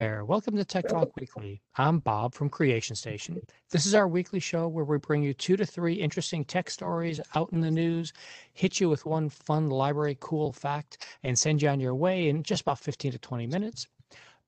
there. 0.00 0.24
Welcome 0.24 0.56
to 0.56 0.64
Tech 0.64 0.86
Talk 0.86 1.16
Weekly. 1.16 1.60
I'm 1.74 1.98
Bob 1.98 2.32
from 2.32 2.48
Creation 2.48 2.94
Station. 2.94 3.40
This 3.70 3.84
is 3.84 3.96
our 3.96 4.06
weekly 4.06 4.38
show 4.38 4.68
where 4.68 4.84
we 4.84 4.96
bring 4.98 5.24
you 5.24 5.34
two 5.34 5.56
to 5.56 5.66
three 5.66 5.94
interesting 5.94 6.44
tech 6.44 6.70
stories 6.70 7.20
out 7.34 7.52
in 7.52 7.60
the 7.60 7.70
news, 7.70 8.12
hit 8.52 8.78
you 8.78 8.88
with 8.88 9.06
one 9.06 9.28
fun 9.28 9.70
library 9.70 10.16
cool 10.20 10.52
fact, 10.52 11.04
and 11.24 11.36
send 11.36 11.62
you 11.62 11.68
on 11.68 11.80
your 11.80 11.96
way 11.96 12.28
in 12.28 12.44
just 12.44 12.62
about 12.62 12.78
15 12.78 13.10
to 13.10 13.18
20 13.18 13.48
minutes. 13.48 13.88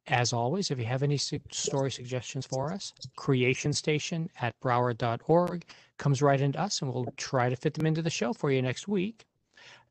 As 0.06 0.32
always, 0.32 0.70
if 0.70 0.78
you 0.78 0.84
have 0.84 1.02
any 1.02 1.16
su- 1.16 1.40
story 1.50 1.90
suggestions 1.90 2.46
for 2.46 2.72
us, 2.72 2.92
Creation 3.16 3.72
Station 3.72 4.30
at 4.40 4.54
broward.org 4.60 5.64
comes 5.98 6.22
right 6.22 6.40
into 6.40 6.60
us, 6.60 6.80
and 6.80 6.94
we'll 6.94 7.12
try 7.16 7.48
to 7.48 7.56
fit 7.56 7.74
them 7.74 7.86
into 7.86 8.02
the 8.02 8.10
show 8.10 8.32
for 8.32 8.52
you 8.52 8.62
next 8.62 8.86
week. 8.86 9.26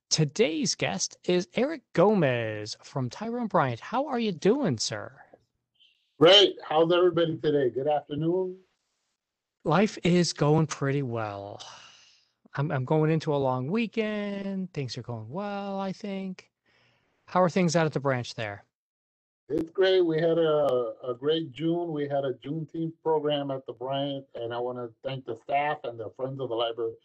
Today's 0.09 0.73
guest 0.73 1.17
is 1.25 1.49
Eric 1.55 1.81
Gomez 1.91 2.77
from 2.81 3.09
Tyrone 3.09 3.47
Bryant. 3.47 3.81
How 3.81 4.07
are 4.07 4.19
you 4.19 4.31
doing, 4.31 4.77
sir? 4.77 5.11
Great. 6.19 6.57
How's 6.67 6.91
everybody 6.91 7.37
today? 7.37 7.69
Good 7.69 7.87
afternoon. 7.87 8.57
Life 9.63 9.97
is 10.03 10.33
going 10.33 10.67
pretty 10.67 11.01
well. 11.01 11.61
I'm 12.55 12.71
I'm 12.71 12.83
going 12.83 13.09
into 13.09 13.33
a 13.33 13.37
long 13.37 13.71
weekend. 13.71 14.73
Things 14.73 14.97
are 14.97 15.01
going 15.01 15.29
well, 15.29 15.79
I 15.79 15.93
think. 15.93 16.49
How 17.25 17.41
are 17.41 17.49
things 17.49 17.77
out 17.77 17.85
at 17.85 17.93
the 17.93 18.01
branch 18.01 18.35
there? 18.35 18.65
It's 19.47 19.69
great. 19.69 20.01
We 20.01 20.17
had 20.17 20.37
a, 20.37 20.91
a 21.07 21.15
great 21.17 21.53
June. 21.53 21.93
We 21.93 22.03
had 22.09 22.25
a 22.25 22.33
Juneteenth 22.33 22.93
program 23.01 23.49
at 23.49 23.65
the 23.65 23.71
branch, 23.71 24.25
and 24.35 24.53
I 24.53 24.59
want 24.59 24.77
to 24.77 24.91
thank 25.07 25.25
the 25.25 25.37
staff 25.37 25.77
and 25.85 25.97
the 25.97 26.09
friends 26.17 26.41
of 26.41 26.49
the 26.49 26.55
library. 26.55 26.95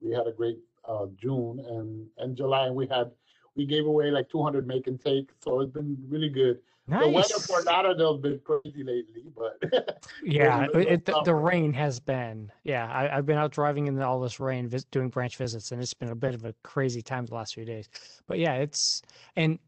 We 0.00 0.10
had 0.10 0.26
a 0.26 0.32
great 0.32 0.58
uh, 0.84 1.06
June 1.14 1.64
and 1.64 2.08
and 2.18 2.36
July, 2.36 2.66
and 2.66 2.74
we 2.74 2.88
had 2.88 3.12
we 3.54 3.66
gave 3.66 3.86
away 3.86 4.10
like 4.10 4.28
200 4.30 4.66
make 4.66 4.88
and 4.88 5.00
take, 5.00 5.30
so 5.38 5.60
it's 5.60 5.72
been 5.72 5.96
really 6.08 6.28
good. 6.28 6.58
The 6.86 7.08
weather 7.08 7.38
for 7.40 7.56
Nice. 7.58 7.66
Lauderdale's 7.66 8.20
been 8.20 8.40
crazy 8.44 8.84
lately, 8.84 9.24
but 9.34 10.02
Yeah, 10.22 10.66
the 10.72 10.92
it, 10.92 11.04
the, 11.06 11.22
the 11.24 11.34
rain 11.34 11.72
has 11.72 11.98
been. 11.98 12.52
Yeah, 12.62 12.86
I, 12.86 13.16
I've 13.16 13.24
been 13.24 13.38
out 13.38 13.52
driving 13.52 13.86
in 13.86 14.00
all 14.02 14.20
this 14.20 14.38
rain, 14.38 14.68
vis 14.68 14.84
doing 14.84 15.08
branch 15.08 15.36
visits, 15.38 15.72
and 15.72 15.80
it's 15.80 15.94
been 15.94 16.10
a 16.10 16.14
bit 16.14 16.34
of 16.34 16.44
a 16.44 16.54
crazy 16.62 17.00
time 17.00 17.24
the 17.24 17.34
last 17.34 17.54
few 17.54 17.64
days. 17.64 17.88
But 18.26 18.38
yeah, 18.38 18.54
it's 18.56 19.00
and 19.34 19.58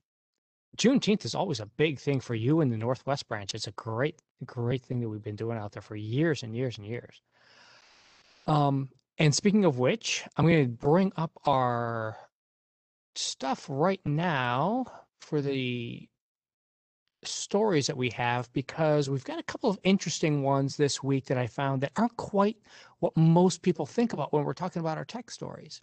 Juneteenth 0.76 1.24
is 1.24 1.34
always 1.34 1.60
a 1.60 1.66
big 1.66 1.98
thing 1.98 2.20
for 2.20 2.34
you 2.34 2.60
in 2.60 2.68
the 2.68 2.76
Northwest 2.76 3.28
branch. 3.28 3.54
It's 3.54 3.66
a 3.66 3.72
great, 3.72 4.20
great 4.44 4.84
thing 4.84 5.00
that 5.00 5.08
we've 5.08 5.22
been 5.22 5.36
doing 5.36 5.56
out 5.56 5.72
there 5.72 5.82
for 5.82 5.96
years 5.96 6.42
and 6.42 6.54
years 6.54 6.76
and 6.76 6.86
years. 6.86 7.22
Um, 8.46 8.90
and 9.18 9.34
speaking 9.34 9.64
of 9.64 9.78
which, 9.78 10.24
I'm 10.36 10.46
going 10.46 10.66
to 10.66 10.70
bring 10.70 11.12
up 11.16 11.32
our 11.46 12.18
stuff 13.14 13.66
right 13.70 14.00
now 14.04 14.84
for 15.20 15.40
the 15.40 16.06
stories 17.28 17.86
that 17.86 17.96
we 17.96 18.10
have 18.10 18.52
because 18.52 19.08
we've 19.10 19.24
got 19.24 19.38
a 19.38 19.44
couple 19.44 19.70
of 19.70 19.78
interesting 19.82 20.42
ones 20.42 20.76
this 20.76 21.02
week 21.02 21.26
that 21.26 21.38
I 21.38 21.46
found 21.46 21.82
that 21.82 21.92
aren't 21.96 22.16
quite 22.16 22.56
what 23.00 23.16
most 23.16 23.62
people 23.62 23.86
think 23.86 24.12
about 24.12 24.32
when 24.32 24.44
we're 24.44 24.54
talking 24.54 24.80
about 24.80 24.98
our 24.98 25.04
tech 25.04 25.30
stories. 25.30 25.82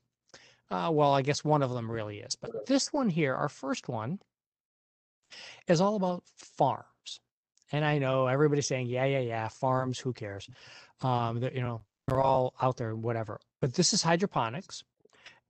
Uh, 0.72 0.90
well, 0.92 1.14
I 1.14 1.22
guess 1.22 1.44
one 1.44 1.62
of 1.62 1.72
them 1.72 1.90
really 1.90 2.20
is, 2.20 2.36
but 2.36 2.66
this 2.66 2.92
one 2.92 3.10
here, 3.10 3.36
our 3.36 3.50
first 3.50 3.90
one, 3.90 4.20
is 5.68 5.82
all 5.82 5.96
about 5.96 6.24
farms. 6.36 7.20
And 7.72 7.84
I 7.84 7.98
know 7.98 8.28
everybody's 8.28 8.68
saying, 8.68 8.88
yeah, 8.88 9.06
yeah, 9.06 9.20
yeah, 9.20 9.48
farms, 9.48 10.00
who 10.00 10.14
cares? 10.14 10.48
Um, 11.02 11.42
you 11.42 11.62
know, 11.62 11.82
they're 12.08 12.22
all 12.22 12.54
out 12.62 12.78
there, 12.78 12.96
whatever. 12.96 13.40
But 13.62 13.74
this 13.74 13.94
is 13.94 14.02
hydroponics. 14.02 14.84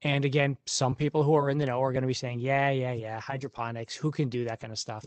And 0.03 0.25
again, 0.25 0.57
some 0.65 0.95
people 0.95 1.23
who 1.23 1.33
are 1.35 1.49
in 1.49 1.57
the 1.57 1.65
know 1.65 1.81
are 1.81 1.91
going 1.91 2.01
to 2.01 2.07
be 2.07 2.13
saying, 2.13 2.39
yeah, 2.39 2.69
yeah, 2.69 2.93
yeah, 2.93 3.19
hydroponics, 3.19 3.95
who 3.95 4.11
can 4.11 4.29
do 4.29 4.43
that 4.45 4.59
kind 4.59 4.71
of 4.71 4.79
stuff? 4.79 5.05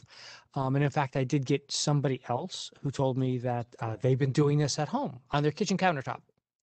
Um, 0.55 0.75
and 0.75 0.85
in 0.85 0.91
fact, 0.91 1.17
I 1.17 1.25
did 1.25 1.45
get 1.45 1.71
somebody 1.71 2.21
else 2.29 2.71
who 2.83 2.91
told 2.91 3.19
me 3.19 3.39
that 3.39 3.67
uh, 3.81 3.97
they've 4.01 4.19
been 4.19 4.33
doing 4.33 4.59
this 4.59 4.79
at 4.79 4.89
home 4.89 5.21
on 5.33 5.43
their 5.43 5.53
kitchen 5.53 5.77
countertop. 5.77 6.21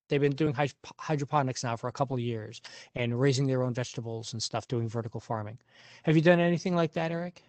They've 0.09 0.20
been 0.20 0.36
doing 0.36 0.53
hyd- 0.53 0.73
hydroponics 1.00 1.64
now 1.64 1.75
for 1.75 1.88
a 1.88 1.92
couple 1.92 2.16
of 2.16 2.22
years 2.22 2.62
and 2.96 3.19
raising 3.19 3.47
their 3.47 3.63
own 3.63 3.74
vegetables 3.74 4.34
and 4.34 4.41
stuff, 4.41 4.68
doing 4.68 4.90
vertical 4.90 5.19
farming. 5.19 5.58
Have 6.03 6.16
you 6.16 6.22
done 6.22 6.40
anything 6.40 6.75
like 6.75 6.94
that, 6.94 7.12
Eric? 7.12 7.44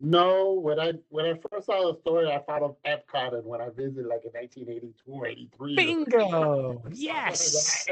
No, 0.00 0.54
when 0.54 0.80
I 0.80 0.94
when 1.10 1.26
I 1.26 1.34
first 1.50 1.66
saw 1.66 1.92
the 1.92 1.98
story, 1.98 2.30
I 2.30 2.38
thought 2.38 2.62
of 2.62 2.76
Epcot, 2.84 3.34
and 3.34 3.44
when 3.46 3.60
I 3.60 3.68
visited, 3.70 4.06
like 4.06 4.24
in 4.24 4.32
1982, 4.32 5.24
83, 5.26 5.76
Bingo! 5.76 6.82
Yes. 6.92 7.86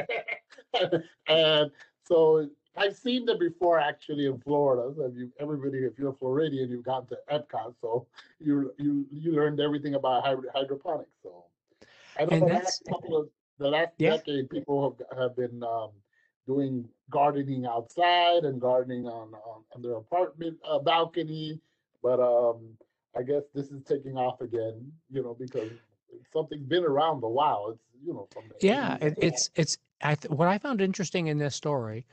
and 1.29 1.71
so 2.05 2.49
I've 2.77 2.97
seen 2.97 3.27
them 3.27 3.39
before, 3.39 3.79
actually, 3.79 4.27
in 4.27 4.39
Florida. 4.39 4.93
So 4.97 5.05
if 5.07 5.17
you 5.17 5.33
everybody, 5.39 5.79
if 5.85 5.99
you're 5.99 6.11
a 6.11 6.15
Floridian, 6.15 6.71
you've 6.71 6.85
gone 6.85 7.07
to 7.09 7.19
Epcot, 7.31 7.75
so 7.81 8.07
you 8.39 8.73
you 8.79 9.07
you 9.13 9.33
learned 9.33 9.61
everything 9.61 9.95
about 9.95 10.25
hyd- 10.25 10.51
hydroponics. 10.55 11.19
So 11.23 11.45
I 12.17 12.25
know 12.25 12.37
And 12.37 12.41
the 12.41 12.49
that's 12.49 12.65
last 12.65 12.85
couple 12.89 13.17
of 13.17 13.29
the 13.59 13.69
last 13.69 13.95
yeah. 13.99 14.17
decade, 14.17 14.51
people 14.51 14.97
have 14.99 15.19
have 15.19 15.37
been 15.37 15.63
um, 15.63 15.91
doing 16.47 16.89
gardening 17.11 17.67
outside 17.67 18.45
and 18.45 18.61
gardening 18.61 19.07
on 19.07 19.35
on, 19.35 19.65
on 19.75 19.83
their 19.83 19.97
apartment 19.97 20.59
uh, 20.65 20.79
balcony. 20.79 21.61
But 22.03 22.21
um, 22.21 22.77
I 23.17 23.23
guess 23.23 23.43
this 23.55 23.67
is 23.67 23.83
taking 23.85 24.17
off 24.17 24.41
again, 24.41 24.93
you 25.11 25.23
know, 25.23 25.37
because 25.39 25.71
something's 26.33 26.67
been 26.67 26.85
around 26.85 27.23
a 27.23 27.29
while. 27.29 27.71
It's 27.71 27.83
you 28.05 28.15
know 28.15 28.29
from 28.33 28.45
the 28.49 28.67
Yeah, 28.67 28.97
it, 29.01 29.15
it's 29.21 29.51
it's 29.55 29.79
I 30.03 30.15
th- 30.15 30.31
what 30.31 30.49
I 30.49 30.59
found 30.59 30.81
interesting 30.81 31.27
in 31.27 31.39
this 31.39 31.55
story 31.55 32.07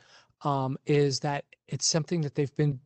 um, 0.43 0.77
is 0.85 1.19
that 1.21 1.45
it's 1.67 1.85
something 1.87 2.21
that 2.21 2.35
they've 2.35 2.55
been 2.55 2.79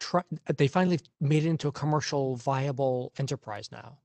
try 0.00 0.22
they 0.56 0.68
finally 0.68 0.98
made 1.20 1.44
it 1.44 1.48
into 1.48 1.68
a 1.68 1.72
commercial 1.72 2.36
viable 2.36 3.12
enterprise 3.18 3.70
now 3.70 3.98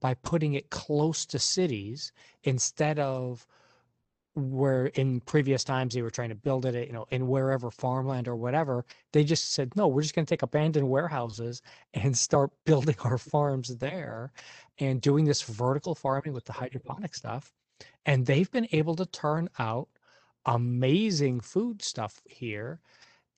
by 0.00 0.14
putting 0.14 0.54
it 0.54 0.70
close 0.70 1.26
to 1.26 1.38
cities 1.38 2.12
instead 2.44 2.98
of 2.98 3.46
where 4.34 4.86
in 4.86 5.20
previous 5.20 5.62
times 5.62 5.94
they 5.94 6.02
were 6.02 6.10
trying 6.10 6.30
to 6.30 6.34
build 6.34 6.64
it, 6.64 6.86
you 6.86 6.92
know, 6.92 7.06
in 7.10 7.28
wherever 7.28 7.70
farmland 7.70 8.28
or 8.28 8.36
whatever. 8.36 8.84
They 9.12 9.24
just 9.24 9.52
said, 9.52 9.76
no, 9.76 9.88
we're 9.88 10.02
just 10.02 10.14
going 10.14 10.24
to 10.24 10.30
take 10.30 10.42
abandoned 10.42 10.88
warehouses 10.88 11.62
and 11.94 12.16
start 12.16 12.50
building 12.64 12.96
our 13.04 13.18
farms 13.18 13.76
there 13.76 14.32
and 14.78 15.00
doing 15.00 15.24
this 15.24 15.42
vertical 15.42 15.94
farming 15.94 16.32
with 16.32 16.44
the 16.44 16.52
hydroponic 16.52 17.14
stuff. 17.14 17.52
And 18.06 18.24
they've 18.24 18.50
been 18.50 18.68
able 18.72 18.96
to 18.96 19.06
turn 19.06 19.48
out 19.58 19.88
amazing 20.46 21.40
food 21.40 21.82
stuff 21.82 22.20
here 22.24 22.80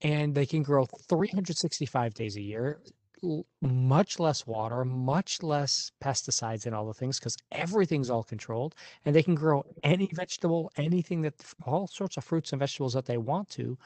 and 0.02 0.34
they 0.34 0.46
can 0.46 0.62
grow 0.62 0.86
365 1.08 2.14
days 2.14 2.36
a 2.36 2.40
year 2.40 2.80
l- 3.24 3.46
much 3.62 4.20
less 4.20 4.46
water 4.46 4.84
much 4.84 5.42
less 5.42 5.90
pesticides 6.02 6.66
and 6.66 6.74
all 6.74 6.86
the 6.86 6.94
things 6.94 7.18
because 7.18 7.36
everything's 7.52 8.10
all 8.10 8.22
controlled 8.22 8.74
and 9.04 9.14
they 9.14 9.22
can 9.22 9.34
grow 9.34 9.64
any 9.82 10.08
vegetable 10.12 10.70
anything 10.76 11.22
that 11.22 11.34
all 11.66 11.86
sorts 11.86 12.16
of 12.16 12.24
fruits 12.24 12.52
and 12.52 12.60
vegetables 12.60 12.92
that 12.92 13.06
they 13.06 13.16
want 13.16 13.48
to 13.48 13.76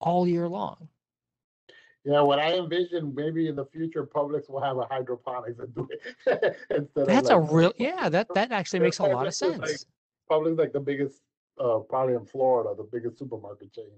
all 0.00 0.26
year 0.26 0.48
long 0.48 0.88
Yeah, 2.04 2.20
what 2.20 2.38
I 2.38 2.58
envision 2.58 3.14
maybe 3.14 3.48
in 3.48 3.56
the 3.56 3.64
future, 3.64 4.04
Publix 4.04 4.50
will 4.50 4.60
have 4.60 4.76
a 4.76 4.86
hydroponics 4.86 5.58
and 5.58 5.74
do 5.74 5.88
it 5.90 6.00
instead 6.70 7.02
of 7.02 7.06
that's 7.06 7.30
a 7.30 7.38
like 7.38 7.50
real 7.50 7.72
yeah 7.78 8.08
that 8.08 8.26
that 8.34 8.52
actually 8.52 8.80
makes 8.80 8.98
a 8.98 9.04
lot 9.04 9.26
of 9.26 9.32
Publix 9.32 9.42
is 9.42 9.58
like 9.58 9.70
sense 9.70 9.86
Publix 10.30 10.58
like 10.58 10.72
the 10.72 10.80
biggest, 10.80 11.20
uh, 11.58 11.78
probably 11.78 12.14
in 12.14 12.26
Florida, 12.26 12.74
the 12.76 12.88
biggest 12.90 13.18
supermarket 13.18 13.72
chain. 13.72 13.90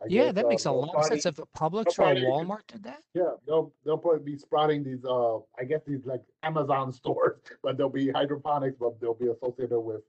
I 0.00 0.06
yeah 0.08 0.24
guess 0.26 0.34
that 0.34 0.44
uh, 0.44 0.48
makes 0.48 0.64
a 0.66 0.72
lot 0.72 0.94
of 0.94 1.04
sense 1.06 1.26
if 1.26 1.36
Publix 1.56 1.98
or 1.98 2.14
Walmart 2.14 2.66
did 2.68 2.82
that 2.84 3.02
yeah 3.14 3.32
they'll 3.46 3.72
they'll 3.84 3.98
probably 3.98 4.20
be 4.32 4.38
sprouting 4.38 4.84
these 4.84 5.04
uh 5.04 5.38
I 5.58 5.64
guess 5.66 5.80
these 5.86 6.04
like 6.04 6.22
Amazon 6.42 6.92
stores, 7.00 7.38
but 7.62 7.76
they'll 7.76 7.88
be 7.88 8.10
hydroponics, 8.10 8.76
but 8.78 9.00
they'll 9.00 9.14
be 9.14 9.28
associated 9.28 9.78
with 9.80 10.02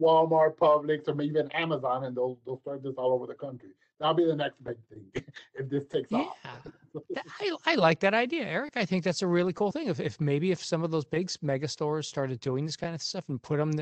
Walmart, 0.00 0.56
Publix, 0.56 1.06
or 1.08 1.14
maybe 1.14 1.30
even 1.30 1.50
Amazon, 1.52 2.04
and 2.04 2.16
they'll 2.16 2.38
they'll 2.44 2.60
start 2.60 2.82
this 2.82 2.94
all 2.96 3.12
over 3.12 3.26
the 3.26 3.34
country. 3.34 3.70
That'll 4.00 4.14
be 4.14 4.24
the 4.26 4.34
next 4.34 4.62
big 4.64 4.76
thing 4.88 5.04
if 5.54 5.68
this 5.70 5.84
takes 5.86 6.10
yeah 6.10 6.18
off. 6.18 6.36
That- 6.44 7.24
I, 7.40 7.56
I 7.66 7.74
like 7.76 8.00
that 8.00 8.14
idea, 8.14 8.44
Eric. 8.44 8.76
I 8.76 8.84
think 8.84 9.02
that's 9.04 9.22
a 9.22 9.26
really 9.26 9.52
cool 9.52 9.72
thing. 9.72 9.88
If, 9.88 9.98
if 10.00 10.20
maybe 10.20 10.52
if 10.52 10.64
some 10.64 10.82
of 10.84 10.90
those 10.90 11.04
big 11.04 11.30
mega 11.42 11.66
stores 11.68 12.06
started 12.08 12.40
doing 12.40 12.66
this 12.66 12.76
kind 12.76 12.94
of 12.94 13.02
stuff 13.02 13.28
and 13.28 13.40
put 13.42 13.58
them 13.58 13.72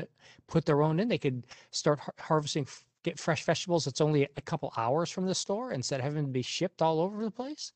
put 0.47 0.65
their 0.65 0.81
own 0.81 0.99
in, 0.99 1.07
they 1.07 1.17
could 1.17 1.45
start 1.71 1.99
har- 1.99 2.13
harvesting 2.19 2.63
f- 2.63 2.85
get 3.03 3.19
fresh 3.19 3.43
vegetables. 3.43 3.85
That's 3.85 4.01
only 4.01 4.23
a 4.23 4.41
couple 4.41 4.73
hours 4.77 5.09
from 5.09 5.25
the 5.25 5.35
store 5.35 5.71
instead 5.71 5.99
of 5.99 6.05
having 6.05 6.25
to 6.25 6.31
be 6.31 6.41
shipped 6.41 6.81
all 6.81 6.99
over 6.99 7.23
the 7.23 7.31
place. 7.31 7.73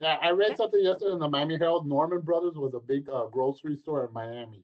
Yeah, 0.00 0.18
I 0.20 0.30
read 0.30 0.56
something 0.58 0.82
yesterday 0.82 1.12
in 1.12 1.18
the 1.18 1.28
Miami 1.28 1.56
Herald. 1.56 1.86
Norman 1.88 2.20
Brothers 2.20 2.54
was 2.56 2.74
a 2.74 2.80
big 2.80 3.08
uh, 3.08 3.26
grocery 3.26 3.76
store 3.76 4.04
in 4.04 4.12
Miami, 4.12 4.62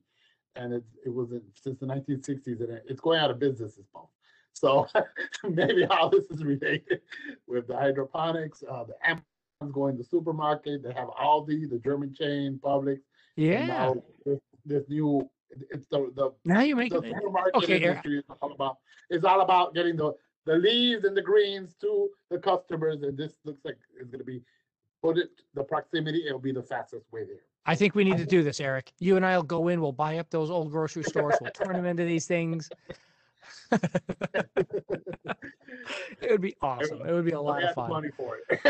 and 0.57 0.75
it's 0.75 0.91
it 1.07 1.13
was 1.13 1.33
in, 1.33 1.43
since 1.55 1.81
the 1.81 1.87
1960s, 1.87 2.61
and 2.61 2.71
it, 2.71 2.85
it's 2.87 3.01
going 3.01 3.19
out 3.19 3.31
of 3.31 3.39
business 3.39 3.77
this 3.77 3.87
month. 3.95 4.09
So 4.53 4.87
maybe 5.45 5.87
how 5.91 6.11
this 6.11 6.27
is 6.27 6.45
related 6.45 7.01
with 7.47 7.67
the 7.67 7.75
hydroponics, 7.77 8.63
uh, 8.71 8.85
the 8.85 8.95
Amazon's 9.03 9.73
going 9.73 9.97
to 9.97 10.03
the 10.03 10.09
supermarket. 10.09 10.83
They 10.83 10.93
have 10.93 11.09
Aldi, 11.09 11.71
the 11.71 11.79
German 11.79 12.13
chain, 12.13 12.61
Publix, 12.63 13.01
Yeah. 13.37 13.67
now 13.67 13.95
this, 14.27 14.39
this 14.67 14.85
new 14.91 15.31
it's 15.71 15.87
the 15.91 16.13
the 16.15 16.33
Now 16.45 16.61
you 16.61 16.77
make 16.77 16.93
the 16.93 17.03
supermarket 17.03 17.55
Okay, 17.57 17.77
industry 17.77 18.19
is 18.19 18.25
all 18.41 18.53
about 18.53 18.79
it's 19.11 19.25
all 19.25 19.41
about 19.41 19.75
getting 19.75 19.97
the 19.97 20.15
the 20.45 20.55
leaves 20.57 21.05
and 21.05 21.17
the 21.17 21.23
greens 21.23 21.75
to 21.81 22.09
the 22.31 22.39
customers, 22.39 23.03
and 23.03 23.17
this 23.17 23.33
looks 23.45 23.65
like 23.65 23.79
it's 23.99 24.11
going 24.11 24.19
to 24.19 24.25
be 24.25 24.43
put 25.03 25.19
it, 25.19 25.31
the 25.55 25.63
proximity, 25.63 26.27
it'll 26.27 26.39
be 26.39 26.53
the 26.53 26.63
fastest 26.63 27.05
way 27.13 27.25
there. 27.25 27.43
I 27.65 27.77
think 27.77 27.95
we 27.95 28.03
need 28.03 28.17
to 28.17 28.27
do 28.27 28.43
this, 28.43 28.61
Eric. 28.61 28.93
You 28.99 29.17
and 29.17 29.25
I'll 29.25 29.45
go 29.45 29.69
in, 29.69 29.81
we'll 29.81 29.93
buy 29.93 30.19
up 30.19 30.31
those 30.31 30.51
old 30.51 30.73
grocery 30.73 31.05
stores, 31.05 31.37
we'll 31.41 31.51
turn 31.53 31.75
them 31.75 31.87
into 31.87 32.05
these 32.05 32.27
things. 32.27 32.69
It 36.21 36.31
would 36.31 36.41
be 36.41 36.55
awesome. 36.63 37.01
It 37.07 37.13
would 37.13 37.25
be 37.25 37.33
a 37.33 37.41
lot 37.41 37.63
of 37.65 37.75
fun. 37.75 37.91
Money 37.91 38.11
for 38.17 38.39
it. 38.49 38.61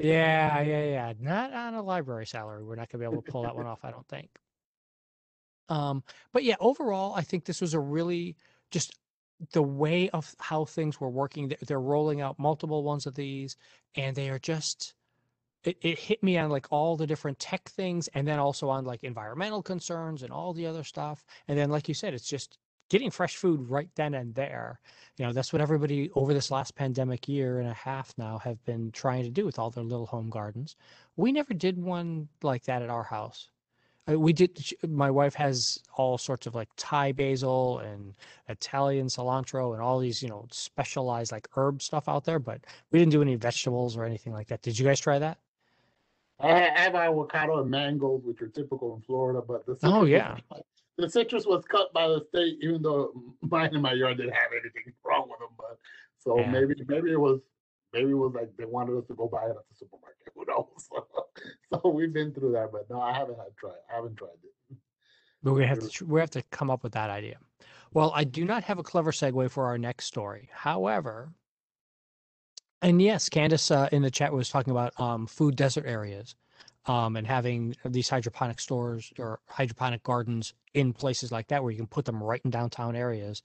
Yeah, 0.00 0.60
yeah, 0.62 0.84
yeah. 0.84 1.12
Not 1.18 1.52
on 1.52 1.74
a 1.74 1.82
library 1.82 2.26
salary. 2.26 2.62
We're 2.62 2.76
not 2.76 2.90
gonna 2.90 3.00
be 3.00 3.10
able 3.10 3.22
to 3.22 3.30
pull 3.30 3.42
that 3.42 3.56
one 3.56 3.66
off, 3.66 3.80
I 3.84 3.90
don't 3.90 4.06
think. 4.08 4.28
Um, 5.68 6.02
but 6.32 6.44
yeah, 6.44 6.56
overall, 6.60 7.14
I 7.14 7.22
think 7.22 7.44
this 7.44 7.60
was 7.60 7.74
a 7.74 7.80
really 7.80 8.36
just 8.70 8.98
the 9.52 9.62
way 9.62 10.10
of 10.10 10.34
how 10.38 10.64
things 10.64 11.00
were 11.00 11.10
working. 11.10 11.48
They're, 11.48 11.58
they're 11.66 11.80
rolling 11.80 12.20
out 12.20 12.38
multiple 12.38 12.82
ones 12.82 13.06
of 13.06 13.14
these, 13.14 13.56
and 13.96 14.14
they 14.14 14.30
are 14.30 14.38
just 14.38 14.94
it, 15.64 15.78
it 15.80 15.98
hit 15.98 16.22
me 16.22 16.38
on 16.38 16.50
like 16.50 16.66
all 16.70 16.96
the 16.96 17.06
different 17.06 17.38
tech 17.38 17.68
things 17.70 18.08
and 18.08 18.28
then 18.28 18.38
also 18.38 18.68
on 18.68 18.84
like 18.84 19.02
environmental 19.02 19.62
concerns 19.62 20.22
and 20.22 20.32
all 20.32 20.52
the 20.52 20.66
other 20.66 20.84
stuff. 20.84 21.24
And 21.48 21.58
then, 21.58 21.70
like 21.70 21.88
you 21.88 21.94
said, 21.94 22.14
it's 22.14 22.28
just 22.28 22.58
getting 22.90 23.10
fresh 23.10 23.36
food 23.36 23.68
right 23.68 23.88
then 23.96 24.14
and 24.14 24.34
there. 24.34 24.78
You 25.16 25.26
know, 25.26 25.32
that's 25.32 25.52
what 25.52 25.62
everybody 25.62 26.10
over 26.14 26.34
this 26.34 26.50
last 26.50 26.74
pandemic 26.74 27.28
year 27.28 27.60
and 27.60 27.68
a 27.68 27.74
half 27.74 28.12
now 28.18 28.38
have 28.38 28.62
been 28.64 28.92
trying 28.92 29.24
to 29.24 29.30
do 29.30 29.44
with 29.46 29.58
all 29.58 29.70
their 29.70 29.84
little 29.84 30.06
home 30.06 30.28
gardens. 30.28 30.76
We 31.16 31.32
never 31.32 31.54
did 31.54 31.82
one 31.82 32.28
like 32.42 32.64
that 32.64 32.82
at 32.82 32.90
our 32.90 33.04
house. 33.04 33.48
We 34.06 34.32
did. 34.34 34.58
sh- 34.58 34.74
My 34.86 35.10
wife 35.10 35.34
has 35.34 35.78
all 35.96 36.18
sorts 36.18 36.46
of 36.46 36.54
like 36.54 36.68
Thai 36.76 37.12
basil 37.12 37.78
and 37.78 38.14
Italian 38.48 39.06
cilantro 39.06 39.72
and 39.72 39.80
all 39.82 39.98
these, 39.98 40.22
you 40.22 40.28
know, 40.28 40.46
specialized 40.50 41.32
like 41.32 41.48
herb 41.56 41.80
stuff 41.80 42.06
out 42.08 42.24
there. 42.24 42.38
But 42.38 42.60
we 42.90 42.98
didn't 42.98 43.12
do 43.12 43.22
any 43.22 43.36
vegetables 43.36 43.96
or 43.96 44.04
anything 44.04 44.32
like 44.34 44.48
that. 44.48 44.60
Did 44.60 44.78
you 44.78 44.84
guys 44.84 45.00
try 45.00 45.18
that? 45.18 45.38
I 46.38 46.48
ha- 46.50 46.74
have 46.74 46.94
avocado 46.94 47.62
and 47.62 47.70
mangoes, 47.70 48.22
which 48.24 48.42
are 48.42 48.48
typical 48.48 48.94
in 48.96 49.00
Florida, 49.02 49.40
but 49.40 49.64
the 49.64 49.72
oh, 49.72 49.76
citrus 49.76 49.92
Oh, 49.94 50.00
was 50.00 50.10
yeah. 50.10 50.36
cut- 50.52 50.66
the 50.98 51.08
citrus 51.10 51.46
was 51.46 51.64
cut 51.64 51.92
by 51.94 52.06
the 52.06 52.24
state, 52.28 52.58
even 52.60 52.82
though 52.82 53.10
mine 53.42 53.74
in 53.74 53.80
my 53.80 53.94
yard 53.94 54.18
didn't 54.18 54.32
have 54.34 54.50
anything 54.52 54.92
wrong 55.04 55.28
with 55.30 55.38
them. 55.38 55.48
But 55.56 55.78
so 56.18 56.40
Yeah. 56.40 56.50
maybe 56.50 56.74
maybe 56.86 57.10
it 57.12 57.18
was 57.20 57.40
maybe 57.94 58.10
it 58.10 58.14
was 58.14 58.34
like 58.34 58.54
they 58.58 58.66
wanted 58.66 58.98
us 58.98 59.06
to 59.06 59.14
go 59.14 59.28
buy 59.28 59.44
it 59.46 59.50
at 59.50 59.56
the 59.70 59.74
supermarket. 59.76 60.03
Who 60.36 60.44
knows? 60.46 60.88
so 61.72 61.88
we've 61.88 62.12
been 62.12 62.32
through 62.32 62.52
that, 62.52 62.72
but 62.72 62.88
no, 62.90 63.00
I 63.00 63.12
haven't 63.12 63.38
had 63.38 63.56
tried. 63.56 63.76
I 63.90 63.96
haven't 63.96 64.16
tried 64.16 64.30
it. 64.42 64.76
But 65.42 65.52
we 65.52 65.64
have 65.66 65.78
to 65.78 66.04
we 66.06 66.20
have 66.20 66.30
to 66.30 66.42
come 66.50 66.70
up 66.70 66.82
with 66.82 66.92
that 66.92 67.10
idea. 67.10 67.36
Well, 67.92 68.12
I 68.14 68.24
do 68.24 68.44
not 68.44 68.64
have 68.64 68.78
a 68.78 68.82
clever 68.82 69.12
segue 69.12 69.50
for 69.50 69.66
our 69.66 69.78
next 69.78 70.06
story. 70.06 70.48
However, 70.52 71.32
and 72.82 73.00
yes, 73.00 73.28
Candace 73.28 73.70
uh, 73.70 73.88
in 73.92 74.02
the 74.02 74.10
chat 74.10 74.32
was 74.32 74.48
talking 74.48 74.70
about 74.70 74.98
um, 74.98 75.26
food 75.26 75.54
desert 75.54 75.84
areas 75.86 76.34
um, 76.86 77.16
and 77.16 77.26
having 77.26 77.74
these 77.84 78.08
hydroponic 78.08 78.60
stores 78.60 79.12
or 79.18 79.40
hydroponic 79.46 80.02
gardens 80.02 80.54
in 80.74 80.92
places 80.92 81.30
like 81.32 81.48
that 81.48 81.62
where 81.62 81.72
you 81.72 81.78
can 81.78 81.86
put 81.86 82.04
them 82.04 82.22
right 82.22 82.40
in 82.44 82.50
downtown 82.50 82.96
areas 82.96 83.42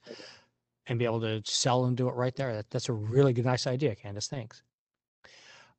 and 0.86 0.98
be 0.98 1.04
able 1.04 1.20
to 1.20 1.40
sell 1.44 1.84
and 1.84 1.96
do 1.96 2.08
it 2.08 2.14
right 2.14 2.34
there. 2.34 2.54
That, 2.54 2.70
that's 2.70 2.88
a 2.88 2.92
really 2.92 3.32
good, 3.32 3.44
nice 3.44 3.66
idea, 3.66 3.94
Candace. 3.94 4.28
Thanks. 4.28 4.62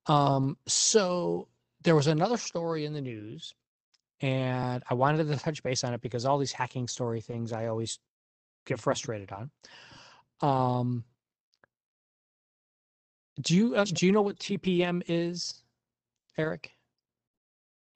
Um, 0.08 0.58
so 0.68 1.48
there 1.84 1.96
was 1.96 2.08
another 2.08 2.38
story 2.38 2.86
in 2.86 2.94
the 2.94 3.02
news 3.02 3.54
and 4.22 4.84
I 4.90 4.94
wanted 4.94 5.28
to 5.28 5.38
touch 5.38 5.64
base 5.64 5.84
on 5.84 5.94
it 5.94 6.02
because 6.02 6.26
all 6.26 6.38
these 6.38 6.52
hacking 6.52 6.88
story 6.88 7.22
things 7.22 7.52
I 7.52 7.68
always 7.68 8.00
get 8.66 8.80
frustrated 8.80 9.32
on. 9.32 9.52
Um, 10.42 11.04
do 13.42 13.56
you 13.56 13.76
uh, 13.76 13.86
do 13.86 14.06
you 14.06 14.12
know 14.12 14.22
what 14.22 14.38
TPM 14.38 15.02
is, 15.08 15.64
Eric? 16.38 16.72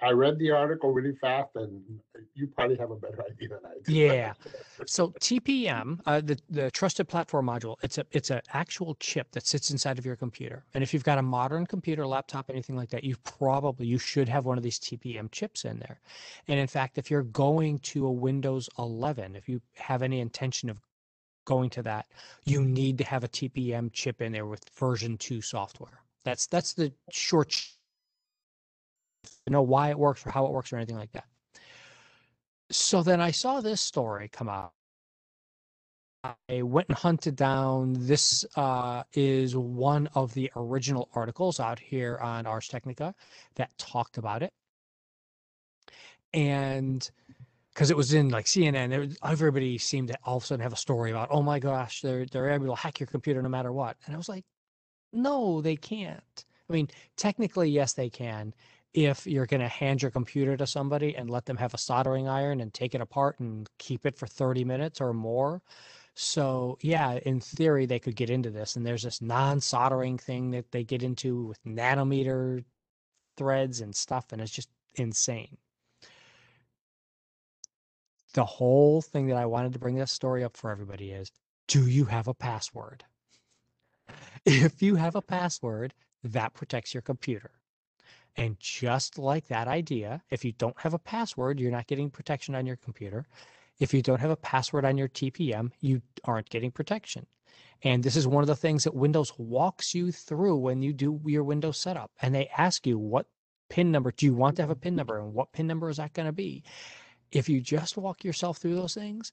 I 0.06 0.12
read 0.12 0.38
the 0.38 0.52
article 0.52 0.92
really 0.92 1.16
fast, 1.16 1.50
and 1.56 1.82
you 2.36 2.48
probably 2.48 2.78
have 2.78 2.92
a 2.92 2.96
better 2.96 3.24
idea 3.32 3.50
than 3.50 3.60
I 3.66 3.74
do. 3.84 3.92
Yeah. 3.92 4.34
So 4.86 5.10
TPM, 5.20 6.00
uh, 6.06 6.22
the 6.22 6.38
the 6.50 6.70
trusted 6.72 7.08
platform 7.08 7.48
module, 7.48 7.76
it's 7.82 7.98
a 7.98 8.06
it's 8.12 8.30
an 8.30 8.42
actual 8.54 8.96
chip 9.00 9.32
that 9.32 9.48
sits 9.48 9.72
inside 9.72 9.98
of 9.98 10.06
your 10.06 10.16
computer. 10.16 10.64
And 10.76 10.84
if 10.84 10.94
you've 10.94 11.04
got 11.04 11.18
a 11.18 11.24
modern 11.24 11.66
computer, 11.66 12.06
laptop, 12.06 12.50
anything 12.50 12.76
like 12.76 12.90
that, 12.90 13.04
you 13.04 13.16
probably 13.24 13.88
you 13.88 13.98
should 13.98 14.30
have 14.30 14.46
one 14.46 14.58
of 14.58 14.64
these 14.64 14.80
TPM 14.80 15.32
chips 15.32 15.66
in 15.66 15.80
there. 15.80 16.00
And 16.48 16.60
in 16.60 16.68
fact, 16.68 17.00
if 17.00 17.10
you're 17.10 17.24
going 17.24 17.80
to 17.80 18.06
a 18.06 18.12
Windows 18.12 18.70
11, 18.78 19.36
if 19.36 19.50
you 19.50 19.60
have 19.76 20.04
any 20.04 20.20
intention 20.20 20.70
of 20.70 20.78
going 21.46 21.70
to 21.72 21.84
that, 21.84 22.08
you 22.46 22.64
need 22.64 22.98
to 23.00 23.04
have 23.04 23.24
a 23.24 23.28
TPM 23.28 23.92
chip 23.92 24.22
in 24.22 24.32
there 24.32 24.46
with 24.46 24.70
version 24.78 25.18
2 25.18 25.42
software. 25.42 26.02
That's 26.24 26.48
that's 26.48 26.74
the 26.74 26.92
short 27.12 27.52
sh- 27.52 27.75
to 29.46 29.52
know 29.52 29.62
why 29.62 29.90
it 29.90 30.00
works 30.00 30.26
or 30.26 30.32
how 30.32 30.46
it 30.46 30.52
works 30.52 30.72
or 30.74 30.78
anything 30.78 30.98
like 30.98 31.12
that. 31.14 31.26
So 32.72 33.04
then 33.04 33.22
I 33.22 33.32
saw 33.32 33.62
this 33.62 33.82
story 33.82 34.30
come 34.32 34.50
out. 34.50 34.74
I 36.50 36.64
went 36.64 36.88
and 36.90 36.98
hunted 36.98 37.36
down. 37.36 37.94
This 38.00 38.44
uh, 38.56 39.04
is 39.14 39.56
one 39.56 40.08
of 40.16 40.34
the 40.34 40.52
original 40.56 41.10
articles 41.14 41.60
out 41.60 41.80
here 41.80 42.18
on 42.18 42.48
Ars 42.48 42.68
Technica 42.68 43.14
that 43.56 43.78
talked 43.78 44.18
about 44.18 44.42
it. 44.42 44.52
And 46.34 47.08
because 47.74 47.92
it 47.92 47.98
was 47.98 48.14
in 48.14 48.30
like 48.30 48.46
CNN, 48.46 49.16
everybody 49.24 49.78
seemed 49.78 50.08
to 50.08 50.18
all 50.24 50.38
of 50.38 50.44
a 50.44 50.46
sudden 50.48 50.64
have 50.64 50.74
a 50.74 50.78
story 50.78 51.12
about, 51.12 51.28
oh 51.30 51.44
my 51.44 51.60
gosh, 51.60 52.02
they're 52.02 52.26
they're 52.26 52.50
able 52.50 52.68
to 52.68 52.76
hack 52.76 53.00
your 53.00 53.08
computer 53.08 53.42
no 53.42 53.50
matter 53.50 53.72
what. 53.72 53.98
And 54.06 54.16
I 54.16 54.18
was 54.18 54.30
like, 54.30 54.46
no, 55.14 55.62
they 55.62 55.76
can't. 55.76 56.46
I 56.70 56.74
mean, 56.74 56.90
technically, 57.16 57.70
yes, 57.70 57.94
they 57.94 58.10
can. 58.10 58.54
If 58.96 59.28
you're 59.28 59.46
going 59.46 59.62
to 59.62 59.68
hand 59.68 60.02
your 60.02 60.12
computer 60.12 60.56
to 60.56 60.66
somebody 60.66 61.18
and 61.18 61.30
let 61.30 61.46
them 61.46 61.58
have 61.58 61.74
a 61.74 61.78
soldering 61.78 62.30
iron 62.30 62.62
and 62.62 62.74
take 62.74 62.96
it 62.96 63.02
apart 63.02 63.40
and 63.42 63.70
keep 63.78 64.06
it 64.06 64.18
for 64.18 64.26
30 64.26 64.64
minutes 64.64 65.02
or 65.02 65.14
more. 65.14 65.62
So, 66.16 66.78
yeah, 66.82 67.20
in 67.26 67.42
theory, 67.42 67.86
they 67.86 68.00
could 68.00 68.16
get 68.16 68.30
into 68.30 68.50
this. 68.50 68.78
And 68.78 68.86
there's 68.86 69.04
this 69.04 69.22
non 69.22 69.60
soldering 69.60 70.18
thing 70.18 70.52
that 70.52 70.72
they 70.72 70.86
get 70.86 71.04
into 71.04 71.46
with 71.48 71.62
nanometer 71.66 72.64
threads 73.36 73.82
and 73.82 73.94
stuff. 73.94 74.32
And 74.32 74.42
it's 74.42 74.52
just 74.52 74.70
insane. 74.96 75.58
The 78.34 78.46
whole 78.46 79.02
thing 79.02 79.28
that 79.28 79.38
I 79.38 79.46
wanted 79.46 79.74
to 79.74 79.80
bring 79.80 79.96
this 79.96 80.12
story 80.14 80.44
up 80.46 80.56
for 80.56 80.72
everybody 80.72 81.12
is 81.12 81.32
do 81.68 81.88
you 81.88 82.06
have 82.06 82.28
a 82.30 82.34
password? 82.34 83.04
If 84.46 84.82
you 84.82 84.96
have 84.96 85.16
a 85.16 85.22
password, 85.22 85.94
that 86.24 86.54
protects 86.54 86.94
your 86.94 87.02
computer. 87.02 87.55
And 88.38 88.60
just 88.60 89.18
like 89.18 89.48
that 89.48 89.68
idea, 89.68 90.22
if 90.30 90.44
you 90.44 90.52
don't 90.52 90.80
have 90.80 90.94
a 90.94 91.00
password, 91.00 91.60
you're 91.60 91.72
not 91.72 91.88
getting 91.88 92.10
protection 92.10 92.56
on 92.56 92.66
your 92.66 92.76
computer. 92.76 93.28
If 93.80 93.94
you 93.94 94.02
don't 94.02 94.20
have 94.20 94.32
a 94.32 94.36
password 94.36 94.86
on 94.86 94.98
your 94.98 95.08
TPM, 95.08 95.72
you 95.80 96.02
aren't 96.24 96.50
getting 96.50 96.72
protection. 96.72 97.28
And 97.84 98.04
this 98.04 98.16
is 98.16 98.28
one 98.28 98.44
of 98.44 98.48
the 98.48 98.56
things 98.56 98.84
that 98.84 98.96
Windows 98.96 99.34
walks 99.38 99.94
you 99.94 100.12
through 100.12 100.58
when 100.58 100.82
you 100.82 100.94
do 100.94 101.22
your 101.26 101.44
Windows 101.44 101.78
setup. 101.78 102.12
And 102.22 102.34
they 102.34 102.50
ask 102.58 102.86
you, 102.88 102.98
what 102.98 103.28
PIN 103.70 103.92
number 103.92 104.12
do 104.12 104.26
you 104.26 104.34
want 104.34 104.56
to 104.58 104.64
have 104.64 104.70
a 104.70 104.76
PIN 104.76 104.96
number? 104.96 105.18
And 105.18 105.34
what 105.34 105.52
PIN 105.52 105.68
number 105.68 105.90
is 105.90 105.98
that 105.98 106.14
going 106.14 106.28
to 106.28 106.34
be? 106.34 106.64
If 107.32 107.50
you 107.50 107.62
just 107.62 107.98
walk 107.98 108.24
yourself 108.24 108.58
through 108.58 108.76
those 108.76 108.94
things, 108.94 109.32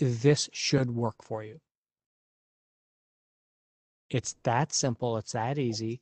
this 0.00 0.48
should 0.52 0.90
work 0.90 1.16
for 1.22 1.42
you. 1.42 1.60
It's 4.08 4.34
that 4.42 4.72
simple. 4.72 5.16
It's 5.16 5.32
that 5.32 5.58
easy. 5.58 6.00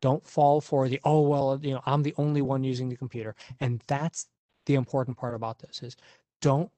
Don't 0.00 0.26
fall 0.26 0.60
for 0.60 0.88
the, 0.88 1.00
oh, 1.04 1.20
well, 1.20 1.58
you 1.62 1.72
know, 1.72 1.82
I'm 1.86 2.02
the 2.02 2.14
only 2.16 2.42
one 2.42 2.64
using 2.64 2.88
the 2.88 2.96
computer. 2.96 3.34
And 3.60 3.82
that's 3.86 4.26
the 4.66 4.74
important 4.74 5.16
part 5.16 5.34
about 5.34 5.58
this 5.58 5.82
is 5.82 5.96
don't 6.40 6.70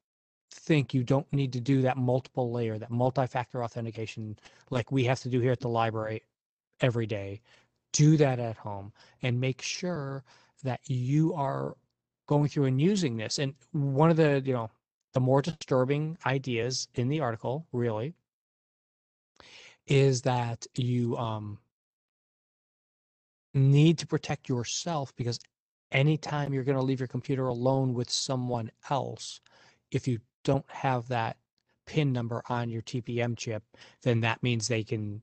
think 0.53 0.93
you 0.93 1.03
don't 1.03 1.31
need 1.31 1.53
to 1.53 1.59
do 1.59 1.81
that 1.81 1.97
multiple 1.97 2.51
layer, 2.51 2.77
that 2.77 2.91
multi-factor 2.91 3.63
authentication 3.63 4.37
like 4.69 4.91
we 4.91 5.03
have 5.05 5.19
to 5.21 5.29
do 5.29 5.39
here 5.39 5.51
at 5.51 5.59
the 5.59 5.69
library 5.69 6.23
every 6.81 7.05
day. 7.05 7.41
Do 7.93 8.17
that 8.17 8.39
at 8.39 8.57
home 8.57 8.91
and 9.21 9.39
make 9.39 9.61
sure 9.61 10.23
that 10.63 10.81
you 10.87 11.33
are 11.33 11.75
going 12.27 12.47
through 12.47 12.65
and 12.65 12.79
using 12.79 13.17
this. 13.17 13.39
And 13.39 13.53
one 13.71 14.09
of 14.09 14.17
the, 14.17 14.41
you 14.45 14.53
know, 14.53 14.69
the 15.13 15.19
more 15.19 15.41
disturbing 15.41 16.17
ideas 16.25 16.87
in 16.95 17.09
the 17.09 17.19
article, 17.19 17.67
really, 17.73 18.13
is 19.87 20.21
that 20.21 20.65
you 20.75 21.17
um, 21.17 21.57
need 23.53 23.97
to 23.99 24.07
protect 24.07 24.49
yourself 24.49 25.13
because 25.15 25.39
anytime 25.91 26.53
you're 26.53 26.63
going 26.63 26.77
to 26.77 26.83
leave 26.83 26.99
your 26.99 27.07
computer 27.07 27.47
alone 27.47 27.93
with 27.93 28.09
someone 28.09 28.71
else, 28.89 29.41
if 29.91 30.07
you 30.07 30.19
don't 30.43 30.69
have 30.69 31.07
that 31.09 31.37
PIN 31.85 32.13
number 32.13 32.41
on 32.47 32.69
your 32.69 32.81
TPM 32.81 33.37
chip, 33.37 33.63
then 34.03 34.21
that 34.21 34.41
means 34.41 34.67
they 34.67 34.83
can 34.83 35.21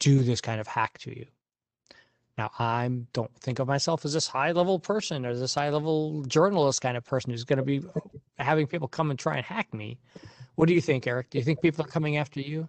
do 0.00 0.22
this 0.22 0.40
kind 0.40 0.60
of 0.60 0.66
hack 0.66 0.98
to 0.98 1.16
you. 1.16 1.26
Now, 2.36 2.50
I 2.58 2.88
don't 3.12 3.32
think 3.38 3.60
of 3.60 3.68
myself 3.68 4.04
as 4.04 4.12
this 4.12 4.26
high 4.26 4.50
level 4.50 4.80
person 4.80 5.24
or 5.24 5.36
this 5.36 5.54
high 5.54 5.70
level 5.70 6.22
journalist 6.24 6.80
kind 6.80 6.96
of 6.96 7.04
person 7.04 7.30
who's 7.30 7.44
going 7.44 7.58
to 7.58 7.64
be 7.64 7.82
having 8.38 8.66
people 8.66 8.88
come 8.88 9.10
and 9.10 9.18
try 9.18 9.36
and 9.36 9.46
hack 9.46 9.72
me. 9.72 9.98
What 10.56 10.66
do 10.66 10.74
you 10.74 10.80
think, 10.80 11.06
Eric? 11.06 11.30
Do 11.30 11.38
you 11.38 11.44
think 11.44 11.62
people 11.62 11.84
are 11.84 11.88
coming 11.88 12.16
after 12.16 12.40
you? 12.40 12.68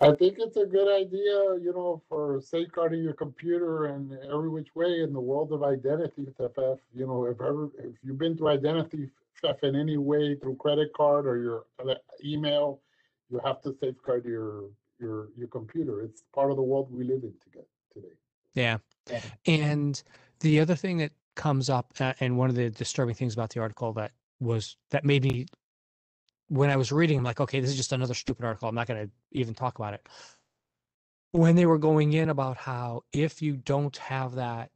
I 0.00 0.12
think 0.12 0.36
it's 0.38 0.56
a 0.56 0.64
good 0.64 0.88
idea, 0.88 1.58
you 1.60 1.72
know, 1.74 2.00
for 2.08 2.40
safeguarding 2.40 3.02
your 3.02 3.12
computer 3.12 3.86
and 3.86 4.12
every 4.32 4.48
which 4.48 4.68
way 4.74 5.02
in 5.02 5.12
the 5.12 5.20
world 5.20 5.52
of 5.52 5.62
identity 5.62 6.26
theft. 6.38 6.80
You 6.94 7.06
know, 7.06 7.26
if 7.26 7.40
ever 7.40 7.70
if 7.78 7.94
you've 8.02 8.18
been 8.18 8.36
through 8.36 8.48
identity 8.48 9.10
theft 9.42 9.62
in 9.62 9.76
any 9.76 9.98
way 9.98 10.36
through 10.36 10.56
credit 10.56 10.92
card 10.94 11.26
or 11.26 11.38
your 11.38 11.64
email, 12.24 12.80
you 13.30 13.40
have 13.44 13.60
to 13.62 13.76
safeguard 13.80 14.24
your 14.24 14.64
your 14.98 15.28
your 15.36 15.48
computer. 15.48 16.02
It's 16.02 16.22
part 16.34 16.50
of 16.50 16.56
the 16.56 16.62
world 16.62 16.88
we 16.90 17.04
live 17.04 17.22
in 17.22 17.34
today. 17.44 17.66
Yeah. 18.54 18.78
And 19.46 20.02
the 20.40 20.60
other 20.60 20.74
thing 20.74 20.98
that 20.98 21.12
comes 21.34 21.70
up, 21.70 21.92
uh, 22.00 22.14
and 22.20 22.36
one 22.36 22.50
of 22.50 22.56
the 22.56 22.70
disturbing 22.70 23.14
things 23.14 23.34
about 23.34 23.50
the 23.50 23.60
article 23.60 23.92
that 23.94 24.12
was 24.40 24.76
that 24.90 25.04
made 25.04 25.24
me 25.24 25.46
when 26.50 26.68
I 26.68 26.76
was 26.76 26.90
reading, 26.90 27.16
I'm 27.16 27.24
like, 27.24 27.40
okay, 27.40 27.60
this 27.60 27.70
is 27.70 27.76
just 27.76 27.92
another 27.92 28.12
stupid 28.12 28.44
article. 28.44 28.68
I'm 28.68 28.74
not 28.74 28.88
going 28.88 29.06
to 29.06 29.12
even 29.30 29.54
talk 29.54 29.78
about 29.78 29.94
it. 29.94 30.04
When 31.30 31.54
they 31.54 31.64
were 31.64 31.78
going 31.78 32.12
in 32.12 32.28
about 32.28 32.56
how 32.56 33.04
if 33.12 33.40
you 33.40 33.56
don't 33.56 33.96
have 33.98 34.34
that 34.34 34.70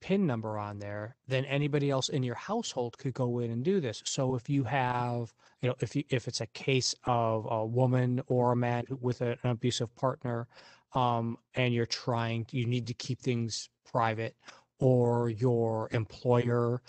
PIN 0.00 0.26
number 0.26 0.56
on 0.56 0.78
there, 0.78 1.16
then 1.28 1.44
anybody 1.44 1.90
else 1.90 2.08
in 2.08 2.22
your 2.22 2.36
household 2.36 2.96
could 2.96 3.12
go 3.12 3.40
in 3.40 3.50
and 3.50 3.62
do 3.62 3.80
this. 3.80 4.02
So 4.06 4.34
if 4.34 4.48
you 4.48 4.64
have, 4.64 5.34
you 5.60 5.68
know, 5.68 5.74
if 5.80 5.94
you 5.94 6.04
if 6.08 6.26
it's 6.26 6.40
a 6.40 6.46
case 6.46 6.94
of 7.04 7.46
a 7.50 7.66
woman 7.66 8.22
or 8.26 8.52
a 8.52 8.56
man 8.56 8.84
with 8.88 9.20
an 9.20 9.36
abusive 9.44 9.94
partner, 9.96 10.48
um, 10.94 11.36
and 11.54 11.74
you're 11.74 11.84
trying, 11.84 12.46
you 12.50 12.64
need 12.64 12.86
to 12.86 12.94
keep 12.94 13.20
things 13.20 13.68
private, 13.84 14.36
or 14.78 15.28
your 15.28 15.90
employer 15.92 16.80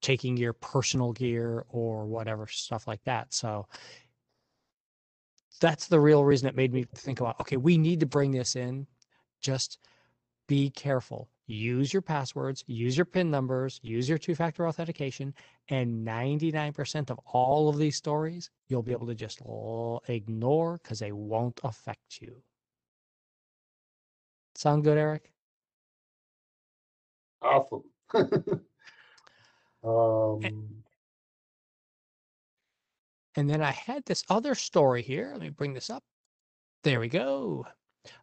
taking 0.00 0.36
your 0.36 0.52
personal 0.52 1.12
gear 1.12 1.64
or 1.68 2.06
whatever 2.06 2.46
stuff 2.46 2.86
like 2.86 3.02
that. 3.04 3.32
So 3.32 3.66
that's 5.60 5.88
the 5.88 6.00
real 6.00 6.24
reason 6.24 6.48
it 6.48 6.56
made 6.56 6.72
me 6.72 6.84
think 6.94 7.20
about 7.20 7.40
okay, 7.40 7.56
we 7.56 7.78
need 7.78 8.00
to 8.00 8.06
bring 8.06 8.30
this 8.30 8.56
in. 8.56 8.86
Just 9.40 9.78
be 10.46 10.70
careful. 10.70 11.28
Use 11.46 11.92
your 11.92 12.02
passwords, 12.02 12.62
use 12.66 12.96
your 12.96 13.06
PIN 13.06 13.30
numbers, 13.30 13.80
use 13.82 14.08
your 14.08 14.18
two 14.18 14.34
factor 14.34 14.68
authentication, 14.68 15.32
and 15.70 16.06
99% 16.06 17.10
of 17.10 17.18
all 17.24 17.68
of 17.70 17.78
these 17.78 17.96
stories 17.96 18.50
you'll 18.68 18.82
be 18.82 18.92
able 18.92 19.06
to 19.06 19.14
just 19.14 19.40
ignore 20.08 20.78
because 20.82 20.98
they 20.98 21.12
won't 21.12 21.58
affect 21.64 22.20
you. 22.20 22.42
Sound 24.56 24.84
good, 24.84 24.98
Eric? 24.98 25.32
Awesome. 27.40 27.84
Um, 29.84 30.84
and 33.36 33.48
then 33.48 33.62
I 33.62 33.70
had 33.70 34.04
this 34.04 34.24
other 34.28 34.54
story 34.54 35.02
here. 35.02 35.30
Let 35.32 35.40
me 35.40 35.50
bring 35.50 35.74
this 35.74 35.90
up. 35.90 36.02
There 36.84 37.00
we 37.00 37.08
go. 37.08 37.66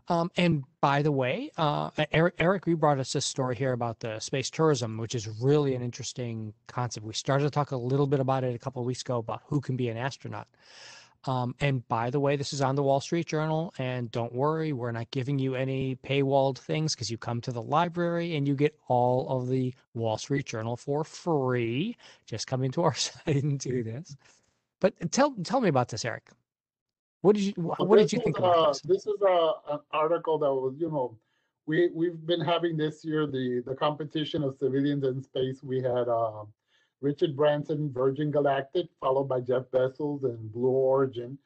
Um, 0.07 0.31
and 0.37 0.63
by 0.81 1.01
the 1.01 1.11
way, 1.11 1.51
uh, 1.57 1.89
Eric, 2.11 2.35
Eric, 2.39 2.63
you 2.67 2.77
brought 2.77 2.99
us 2.99 3.13
this 3.13 3.25
story 3.25 3.55
here 3.55 3.73
about 3.73 3.99
the 3.99 4.19
space 4.19 4.49
tourism, 4.49 4.97
which 4.97 5.15
is 5.15 5.27
really 5.41 5.75
an 5.75 5.81
interesting 5.81 6.53
concept. 6.67 7.05
We 7.05 7.13
started 7.13 7.45
to 7.45 7.49
talk 7.51 7.71
a 7.71 7.77
little 7.77 8.07
bit 8.07 8.19
about 8.19 8.43
it 8.43 8.55
a 8.55 8.59
couple 8.59 8.81
of 8.81 8.85
weeks 8.85 9.01
ago 9.01 9.17
about 9.17 9.41
who 9.45 9.61
can 9.61 9.75
be 9.75 9.89
an 9.89 9.97
astronaut. 9.97 10.47
Um, 11.27 11.55
and 11.59 11.87
by 11.87 12.09
the 12.09 12.19
way, 12.19 12.35
this 12.35 12.53
is 12.53 12.61
on 12.61 12.75
the 12.75 12.83
Wall 12.83 12.99
Street 12.99 13.25
Journal. 13.25 13.73
And 13.77 14.11
don't 14.11 14.33
worry, 14.33 14.73
we're 14.73 14.91
not 14.91 15.09
giving 15.11 15.39
you 15.39 15.55
any 15.55 15.95
paywalled 15.97 16.57
things 16.57 16.93
because 16.93 17.09
you 17.09 17.17
come 17.17 17.41
to 17.41 17.51
the 17.51 17.61
library 17.61 18.35
and 18.35 18.47
you 18.47 18.55
get 18.55 18.77
all 18.87 19.27
of 19.29 19.47
the 19.47 19.73
Wall 19.93 20.17
Street 20.17 20.45
Journal 20.45 20.77
for 20.77 21.03
free. 21.03 21.97
Just 22.25 22.47
come 22.47 22.63
into 22.63 22.83
our 22.83 22.93
site 22.95 23.43
and 23.43 23.59
do 23.59 23.83
this. 23.83 24.15
But 24.81 24.93
tell 25.11 25.33
tell 25.43 25.61
me 25.61 25.69
about 25.69 25.89
this, 25.89 26.05
Eric. 26.05 26.29
What 27.21 27.35
did 27.35 27.43
you 27.43 27.53
what 27.53 27.97
did 27.97 28.13
you 28.13 28.19
think 28.19 28.37
about 28.37 28.57
uh, 28.57 28.67
this? 28.67 28.81
This 28.81 29.07
is 29.07 29.19
a, 29.21 29.51
an 29.71 29.79
article 29.91 30.37
that 30.37 30.53
was, 30.53 30.75
you 30.77 30.91
know, 30.91 31.17
we 31.65 31.89
we've 31.93 32.23
been 32.25 32.41
having 32.41 32.77
this 32.77 33.03
year 33.03 33.25
the 33.25 33.63
the 33.65 33.73
competition 33.73 34.43
of 34.43 34.57
civilians 34.59 35.03
in 35.03 35.23
space. 35.23 35.63
We 35.63 35.81
had 35.81 36.07
um, 36.07 36.49
Richard 37.01 37.35
Branson, 37.35 37.91
Virgin 37.91 38.31
Galactic, 38.31 38.87
followed 38.99 39.25
by 39.25 39.41
Jeff 39.41 39.63
Bezos 39.71 40.23
and 40.23 40.51
Blue 40.51 40.69
Origin, 40.69 41.37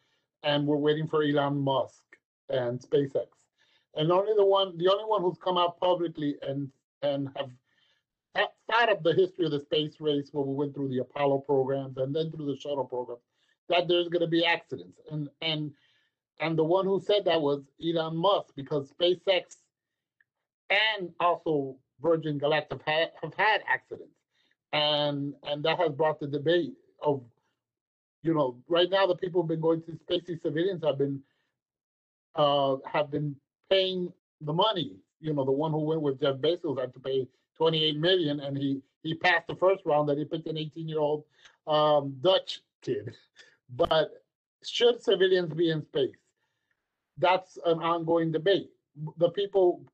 and 0.44 0.66
we're 0.66 0.78
waiting 0.78 1.08
for 1.08 1.24
Elon 1.24 1.58
Musk 1.58 2.04
and 2.50 2.80
SpaceX. 2.80 3.28
And 3.96 4.12
only 4.12 4.34
the 4.36 4.46
one, 4.46 4.78
the 4.78 4.90
only 4.90 5.06
one 5.06 5.22
who's 5.22 5.38
come 5.44 5.58
out 5.58 5.80
publicly 5.80 6.36
and 6.42 6.70
and 7.02 7.30
have 7.36 7.50
thought 8.70 8.92
of 8.92 9.04
the 9.04 9.14
history 9.14 9.46
of 9.46 9.52
the 9.52 9.60
space 9.60 10.00
race 10.00 10.30
where 10.32 10.46
we 10.46 10.54
went 10.54 10.76
through 10.76 10.90
the 10.90 11.00
Apollo 11.00 11.40
programs 11.40 11.98
and 11.98 12.16
then 12.16 12.32
through 12.32 12.46
the 12.46 12.60
shuttle 12.60 12.86
program, 12.86 13.18
that 13.68 13.88
there's 13.88 14.10
going 14.10 14.22
to 14.22 14.28
be 14.28 14.46
accidents. 14.46 15.00
And 15.12 15.30
and 15.42 15.72
and 16.40 16.58
the 16.58 16.64
one 16.64 16.86
who 16.86 17.02
said 17.02 17.26
that 17.26 17.42
was 17.42 17.64
Elon 17.84 18.16
Musk 18.16 18.54
because 18.56 18.92
SpaceX 18.92 19.58
and 20.70 21.12
also 21.20 21.76
Virgin 22.02 22.38
Galactic 22.38 22.82
have, 22.86 23.10
have 23.22 23.34
had 23.34 23.62
accidents 23.68 24.19
and 24.74 25.34
and 25.44 25.64
that 25.64 25.80
has 25.80 25.92
brought 25.92 26.20
the 26.20 26.28
debate 26.28 26.74
of 27.02 27.22
you 28.24 28.34
know 28.34 28.58
right 28.68 28.90
now 28.90 29.08
the 29.08 29.16
people 29.16 29.42
who've 29.42 29.50
been 29.50 29.62
going 29.62 29.82
to 29.82 29.96
space 29.98 30.24
these 30.28 30.42
civilians 30.42 30.84
have 30.84 30.98
been 30.98 31.20
uh 32.36 32.76
have 32.86 33.10
been 33.10 33.36
paying 33.70 34.12
the 34.42 34.54
money. 34.54 34.96
You 35.20 35.34
know 35.34 35.44
the 35.44 35.52
one 35.52 35.72
who 35.72 35.80
went 35.80 36.02
with 36.02 36.20
jeff 36.20 36.36
bezos 36.36 36.80
had 36.80 36.94
to 36.94 37.00
pay 37.00 37.28
28 37.58 37.98
million 37.98 38.40
and 38.40 38.58
he 38.58 38.82
he 39.04 39.16
passed 39.16 39.48
the 39.48 39.56
first 39.56 39.86
round 39.86 40.08
that 40.10 40.18
he 40.18 40.26
picked 40.26 40.48
an 40.48 40.58
18 40.58 40.88
year 40.88 41.00
old 41.00 41.24
um 41.68 42.16
dutch 42.22 42.62
kid. 42.82 43.14
But 43.76 44.24
should 44.64 45.00
civilians 45.00 45.54
be 45.54 45.70
in 45.70 45.84
space? 45.84 46.18
That's 47.20 47.60
an 47.68 47.78
ongoing 47.84 48.32
debate. 48.32 48.72
The 49.18 49.30
people 49.30 49.86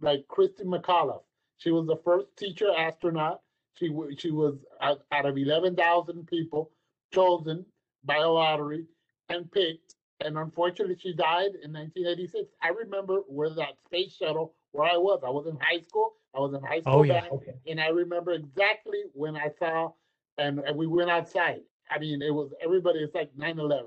like 0.00 0.24
Christa 0.28 0.62
McAuliffe 0.62 1.24
she 1.56 1.70
was 1.70 1.86
the 1.86 1.96
first 1.96 2.28
teacher 2.36 2.68
astronaut 2.76 3.40
she 3.74 3.90
she 4.16 4.30
was 4.30 4.54
out, 4.80 5.02
out 5.12 5.26
of 5.26 5.36
eleven 5.36 5.74
thousand 5.74 6.26
people 6.26 6.70
chosen 7.12 7.64
by 8.04 8.16
a 8.16 8.28
lottery 8.28 8.86
and 9.28 9.50
picked, 9.50 9.94
and 10.20 10.38
unfortunately 10.38 10.96
she 10.98 11.14
died 11.14 11.54
in 11.62 11.72
1986. 11.72 12.50
I 12.62 12.68
remember 12.68 13.20
where 13.26 13.50
that 13.50 13.78
space 13.86 14.16
shuttle 14.16 14.54
where 14.72 14.90
I 14.90 14.96
was. 14.96 15.22
I 15.26 15.30
was 15.30 15.46
in 15.46 15.58
high 15.60 15.80
school. 15.80 16.14
I 16.34 16.40
was 16.40 16.54
in 16.54 16.62
high 16.62 16.82
oh, 16.86 16.90
school 16.90 17.00
oh, 17.00 17.02
yeah. 17.02 17.26
Okay. 17.30 17.54
and 17.68 17.80
I 17.80 17.88
remember 17.88 18.32
exactly 18.32 19.04
when 19.12 19.36
I 19.36 19.48
saw, 19.58 19.92
and, 20.38 20.58
and 20.60 20.76
we 20.76 20.86
went 20.86 21.10
outside. 21.10 21.60
I 21.90 21.98
mean, 21.98 22.22
it 22.22 22.34
was 22.34 22.52
everybody. 22.62 23.00
It's 23.00 23.14
like 23.14 23.34
9/11. 23.36 23.84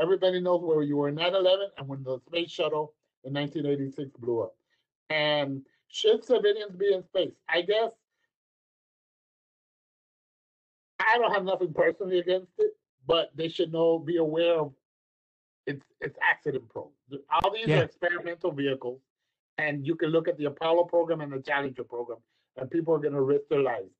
Everybody 0.00 0.40
knows 0.40 0.62
where 0.62 0.82
you 0.82 0.96
were 0.96 1.08
in 1.08 1.16
9/11 1.16 1.68
and 1.76 1.88
when 1.88 2.02
the 2.02 2.18
space 2.26 2.50
shuttle 2.50 2.94
in 3.24 3.34
1986 3.34 4.16
blew 4.18 4.42
up. 4.42 4.54
And 5.10 5.62
should 5.88 6.24
civilians 6.24 6.76
be 6.76 6.92
in 6.92 7.02
space? 7.02 7.34
I 7.48 7.62
guess 7.62 7.90
I 11.00 11.18
don't 11.18 11.32
have 11.32 11.44
nothing 11.44 11.72
personally 11.72 12.18
against 12.18 12.52
it, 12.58 12.72
but 13.06 13.30
they 13.34 13.48
should 13.48 13.72
know, 13.72 13.98
be 13.98 14.16
aware 14.16 14.60
of 14.60 14.72
it's 15.66 15.84
it's 16.00 16.18
accident 16.22 16.68
prone. 16.68 16.88
All 17.30 17.52
these 17.52 17.66
yeah. 17.66 17.80
are 17.80 17.84
experimental 17.84 18.50
vehicles, 18.50 19.00
and 19.58 19.86
you 19.86 19.94
can 19.94 20.08
look 20.08 20.26
at 20.26 20.38
the 20.38 20.46
Apollo 20.46 20.84
program 20.84 21.20
and 21.20 21.32
the 21.32 21.40
Challenger 21.40 21.84
program, 21.84 22.18
and 22.56 22.70
people 22.70 22.94
are 22.94 22.98
going 22.98 23.14
to 23.14 23.20
risk 23.20 23.44
their 23.50 23.62
lives. 23.62 23.90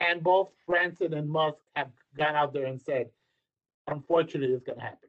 And 0.00 0.22
both 0.22 0.50
Branson 0.66 1.14
and 1.14 1.28
Musk 1.28 1.58
have 1.76 1.88
gone 2.16 2.34
out 2.34 2.52
there 2.52 2.66
and 2.66 2.80
said, 2.80 3.08
unfortunately, 3.86 4.54
it's 4.54 4.64
going 4.64 4.78
to 4.78 4.84
happen. 4.84 5.08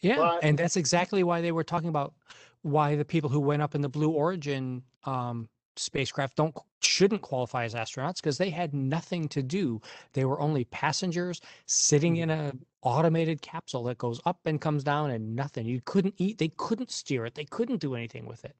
Yeah, 0.00 0.16
but, 0.16 0.42
and 0.42 0.58
that's 0.58 0.76
exactly 0.76 1.22
why 1.22 1.40
they 1.40 1.52
were 1.52 1.64
talking 1.64 1.88
about 1.88 2.14
why 2.62 2.96
the 2.96 3.04
people 3.04 3.30
who 3.30 3.40
went 3.40 3.62
up 3.62 3.74
in 3.74 3.82
the 3.82 3.88
Blue 3.88 4.10
Origin 4.10 4.82
um, 5.04 5.48
spacecraft 5.76 6.36
don't 6.36 6.54
shouldn't 6.80 7.22
qualify 7.22 7.64
as 7.64 7.74
astronauts 7.74 8.16
because 8.16 8.38
they 8.38 8.50
had 8.50 8.74
nothing 8.74 9.28
to 9.28 9.42
do. 9.42 9.80
They 10.12 10.24
were 10.24 10.40
only 10.40 10.64
passengers 10.64 11.40
sitting 11.66 12.16
mm. 12.16 12.22
in 12.22 12.30
a 12.30 12.52
automated 12.82 13.40
capsule 13.40 13.84
that 13.84 13.98
goes 13.98 14.20
up 14.26 14.38
and 14.44 14.60
comes 14.60 14.84
down 14.84 15.10
and 15.10 15.34
nothing. 15.34 15.66
You 15.66 15.80
couldn't 15.84 16.14
eat, 16.18 16.38
they 16.38 16.48
couldn't 16.56 16.90
steer 16.90 17.24
it, 17.24 17.34
they 17.34 17.46
couldn't 17.46 17.80
do 17.80 17.94
anything 17.94 18.26
with 18.26 18.44
it. 18.44 18.54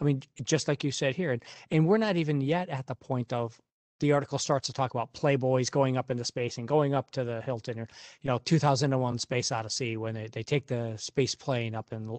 I 0.00 0.04
mean, 0.04 0.22
just 0.42 0.68
like 0.68 0.82
you 0.82 0.90
said 0.90 1.14
here, 1.14 1.32
and, 1.32 1.42
and 1.70 1.86
we're 1.86 1.98
not 1.98 2.16
even 2.16 2.40
yet 2.40 2.68
at 2.68 2.86
the 2.86 2.96
point 2.96 3.32
of 3.32 3.60
the 4.00 4.12
article 4.12 4.38
starts 4.38 4.66
to 4.68 4.72
talk 4.72 4.94
about 4.94 5.12
playboys 5.12 5.70
going 5.70 5.96
up 5.96 6.10
into 6.10 6.24
space 6.24 6.58
and 6.58 6.68
going 6.68 6.94
up 6.94 7.10
to 7.12 7.24
the 7.24 7.40
Hilton 7.42 7.80
or 7.80 7.88
you 8.22 8.30
know 8.30 8.38
2001 8.44 9.18
Space 9.18 9.50
Odyssey 9.50 9.96
when 9.96 10.14
they, 10.14 10.28
they 10.28 10.42
take 10.42 10.66
the 10.66 10.94
space 10.96 11.34
plane 11.34 11.74
up 11.74 11.90
and 11.90 12.18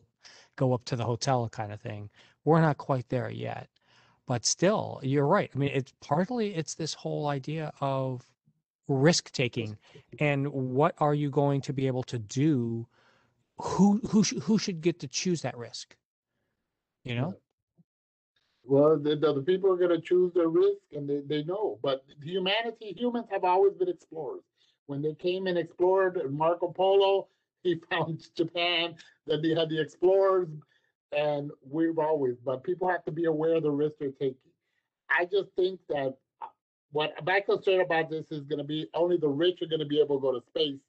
go 0.58 0.74
up 0.74 0.84
to 0.86 0.98
the 0.98 1.06
hotel 1.06 1.48
kind 1.50 1.72
of 1.72 1.80
thing. 1.80 2.10
We're 2.44 2.62
not 2.62 2.78
quite 2.78 3.08
there 3.10 3.30
yet 3.30 3.70
but 4.30 4.46
still 4.46 5.00
you're 5.02 5.26
right 5.26 5.50
i 5.54 5.58
mean 5.58 5.72
it's 5.74 5.92
partly 6.02 6.56
it's 6.56 6.76
this 6.76 6.94
whole 6.94 7.28
idea 7.28 7.74
of 7.82 8.24
risk 8.88 9.32
taking 9.32 9.76
and 10.20 10.48
what 10.48 10.94
are 11.00 11.16
you 11.16 11.32
going 11.32 11.60
to 11.60 11.74
be 11.74 11.88
able 11.88 12.04
to 12.04 12.20
do 12.20 12.88
who 13.58 14.00
who 14.08 14.24
sh- 14.24 14.36
who 14.44 14.58
should 14.58 14.82
get 14.82 15.00
to 15.00 15.08
choose 15.08 15.42
that 15.42 15.58
risk 15.58 15.98
you 17.04 17.16
know? 17.16 17.34
Well 18.66 19.00
the, 19.00 19.16
the, 19.16 19.42
people 19.42 19.72
are 19.72 19.78
going 19.78 20.00
to 20.00 20.02
choose 20.02 20.32
their 20.34 20.50
risk 20.50 20.84
and 20.94 21.10
they, 21.10 21.22
they 21.22 21.44
know 21.44 21.80
but 21.82 22.06
humanity 22.22 22.94
humans 22.96 23.26
have 23.32 23.44
always 23.44 23.74
been 23.74 23.90
explorers. 23.90 24.44
When 24.86 25.02
they 25.02 25.16
came 25.16 25.48
and 25.48 25.58
explored 25.58 26.20
marco 26.32 26.68
polo 26.68 27.28
he 27.64 27.82
found 27.90 28.28
japan 28.38 28.96
then 29.26 29.42
they 29.42 29.56
had 29.56 29.70
the 29.70 29.82
explorers 29.82 30.50
and 31.12 31.52
we've 31.70 31.98
always, 31.98 32.36
but 32.44 32.64
people 32.64 32.88
have 32.88 33.04
to 33.06 33.12
be 33.12 33.26
aware 33.26 33.56
of 33.56 33.64
the 33.64 33.72
risk 33.72 33.96
they're 34.00 34.12
taking. 34.12 34.36
I 35.10 35.26
just 35.26 35.50
think 35.56 35.80
that 35.90 36.16
uh, 36.42 36.48
what 36.92 37.14
my 37.26 37.40
concern 37.40 37.82
about 37.82 38.10
this 38.10 38.26
is 38.32 38.42
going 38.42 38.60
to 38.60 38.64
be 38.64 38.88
only 38.94 39.18
the 39.18 39.28
rich 39.28 39.62
are 39.62 39.68
going 39.68 39.80
to 39.80 39.86
be 39.86 40.00
able 40.00 40.18
to 40.18 40.22
go 40.22 40.32
to 40.32 40.46
space, 40.48 40.80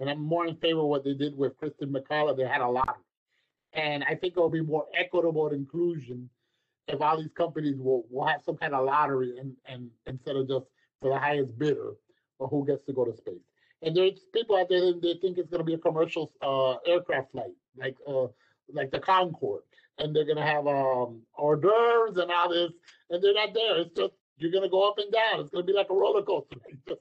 and 0.00 0.08
I'm 0.08 0.20
more 0.20 0.46
in 0.46 0.56
favor 0.56 0.80
of 0.80 0.86
what 0.86 1.04
they 1.04 1.14
did 1.14 1.36
with 1.36 1.56
Kristen 1.56 1.92
McCullough. 1.92 2.36
They 2.36 2.44
had 2.44 2.60
a 2.60 2.68
lottery, 2.68 3.02
and 3.72 4.04
I 4.04 4.14
think 4.14 4.34
it'll 4.36 4.48
be 4.48 4.62
more 4.62 4.86
equitable 4.98 5.48
inclusion 5.48 6.30
if 6.88 7.00
all 7.00 7.16
these 7.16 7.32
companies 7.36 7.76
will, 7.78 8.04
will 8.10 8.26
have 8.26 8.42
some 8.44 8.56
kind 8.56 8.74
of 8.74 8.84
lottery 8.84 9.38
and, 9.38 9.56
and 9.66 9.90
instead 10.06 10.36
of 10.36 10.48
just 10.48 10.66
for 11.00 11.10
the 11.10 11.18
highest 11.18 11.58
bidder 11.58 11.92
or 12.38 12.48
who 12.48 12.66
gets 12.66 12.84
to 12.84 12.92
go 12.92 13.04
to 13.04 13.16
space. 13.16 13.40
And 13.82 13.96
there's 13.96 14.20
people 14.32 14.56
out 14.56 14.68
there 14.68 14.80
that 14.80 15.02
they 15.02 15.14
think 15.14 15.38
it's 15.38 15.50
going 15.50 15.60
to 15.60 15.64
be 15.64 15.74
a 15.74 15.78
commercial 15.78 16.32
uh, 16.42 16.76
aircraft 16.90 17.32
flight, 17.32 17.54
like 17.76 17.96
uh, 18.08 18.26
like 18.72 18.90
the 18.90 18.98
Concorde, 18.98 19.62
and 19.98 20.14
they're 20.14 20.24
to 20.36 20.42
have 20.42 20.66
um, 20.66 21.22
hors 21.32 21.56
d'oeuvres 21.56 22.16
and 22.16 22.30
all 22.30 22.48
this, 22.48 22.72
and 23.10 23.22
they're 23.22 23.34
not 23.34 23.54
there. 23.54 23.78
It's 23.78 23.94
just 23.96 24.14
you're 24.38 24.50
to 24.64 24.68
go 24.68 24.88
up 24.88 24.98
and 24.98 25.12
down. 25.12 25.40
It's 25.40 25.50
to 25.50 25.62
be 25.62 25.72
like 25.72 25.90
a 25.90 25.94
roller 25.94 26.22
coaster. 26.22 26.56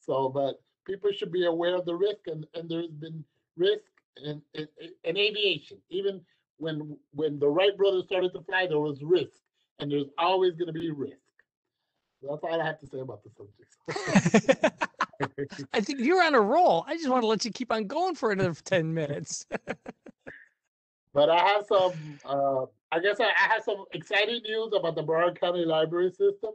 So, 0.00 0.30
but 0.30 0.62
people 0.86 1.12
should 1.12 1.30
be 1.30 1.44
aware 1.44 1.76
of 1.76 1.84
the 1.84 1.94
risk, 1.94 2.28
and, 2.28 2.46
and 2.54 2.66
there's 2.66 2.88
been 2.88 3.22
risk 3.58 3.82
in, 4.24 4.40
in, 4.54 4.66
in 5.04 5.16
aviation. 5.18 5.76
Even 5.90 6.22
when 6.56 6.96
when 7.12 7.38
the 7.38 7.46
Wright 7.46 7.76
brothers 7.76 8.04
started 8.06 8.32
to 8.32 8.40
fly, 8.40 8.66
there 8.66 8.78
was 8.78 9.02
risk, 9.02 9.38
and 9.80 9.92
there's 9.92 10.06
always 10.16 10.54
to 10.56 10.72
be 10.72 10.90
risk. 10.90 11.18
That's 12.22 12.42
all 12.42 12.60
I 12.60 12.64
have 12.64 12.80
to 12.80 12.86
say 12.86 13.00
about 13.00 13.22
the 13.22 13.30
subject. 13.36 14.74
I 15.72 15.80
think 15.80 16.00
you're 16.00 16.22
on 16.22 16.34
a 16.34 16.40
roll. 16.40 16.84
I 16.86 16.96
just 16.96 17.08
want 17.08 17.22
to 17.22 17.26
let 17.26 17.44
you 17.44 17.52
keep 17.52 17.70
on 17.70 17.86
going 17.86 18.14
for 18.14 18.32
another 18.32 18.54
10 18.54 18.92
minutes. 18.92 19.46
but 21.18 21.30
I 21.30 21.44
have 21.48 21.66
some, 21.66 21.92
uh, 22.24 22.66
I 22.92 23.00
guess 23.00 23.18
I, 23.18 23.24
I, 23.24 23.52
have 23.52 23.64
some 23.64 23.86
exciting 23.92 24.40
news 24.44 24.72
about 24.72 24.94
the 24.94 25.02
Broward 25.02 25.40
County 25.40 25.64
Library 25.64 26.10
System. 26.10 26.52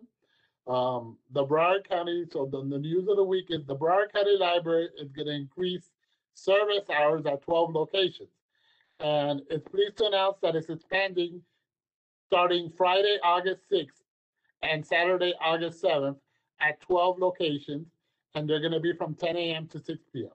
Um, 0.67 1.17
the 1.33 1.45
Broward 1.45 1.85
County, 1.85 2.23
so 2.31 2.45
the, 2.45 2.59
the 2.59 2.77
news 2.77 3.09
of 3.09 3.17
the 3.17 3.25
week 3.25 3.47
is 3.49 3.65
the 3.65 3.75
Broward 3.75 4.13
County 4.13 4.37
Library 4.37 4.87
is 4.97 5.11
going 5.11 5.27
to 5.27 5.33
increase 5.33 5.91
service 6.33 6.89
hours 6.89 7.25
at 7.25 7.41
12 7.41 7.75
locations. 7.75 8.29
And 9.01 9.41
it's 9.49 9.67
pleased 9.67 9.97
to 9.97 10.05
announce 10.05 10.37
that 10.41 10.55
it's 10.55 10.69
expanding 10.69 11.41
starting 12.27 12.71
Friday, 12.77 13.17
August 13.21 13.63
6th 13.69 13.99
and 14.61 14.85
Saturday, 14.85 15.33
August 15.41 15.83
7th 15.83 16.15
at 16.61 16.79
12 16.79 17.19
locations 17.19 17.87
and 18.33 18.49
they're 18.49 18.61
going 18.61 18.71
to 18.71 18.79
be 18.79 18.93
from 18.93 19.13
10 19.13 19.35
a.m. 19.35 19.67
to 19.67 19.79
6 19.79 19.99
p.m. 20.13 20.29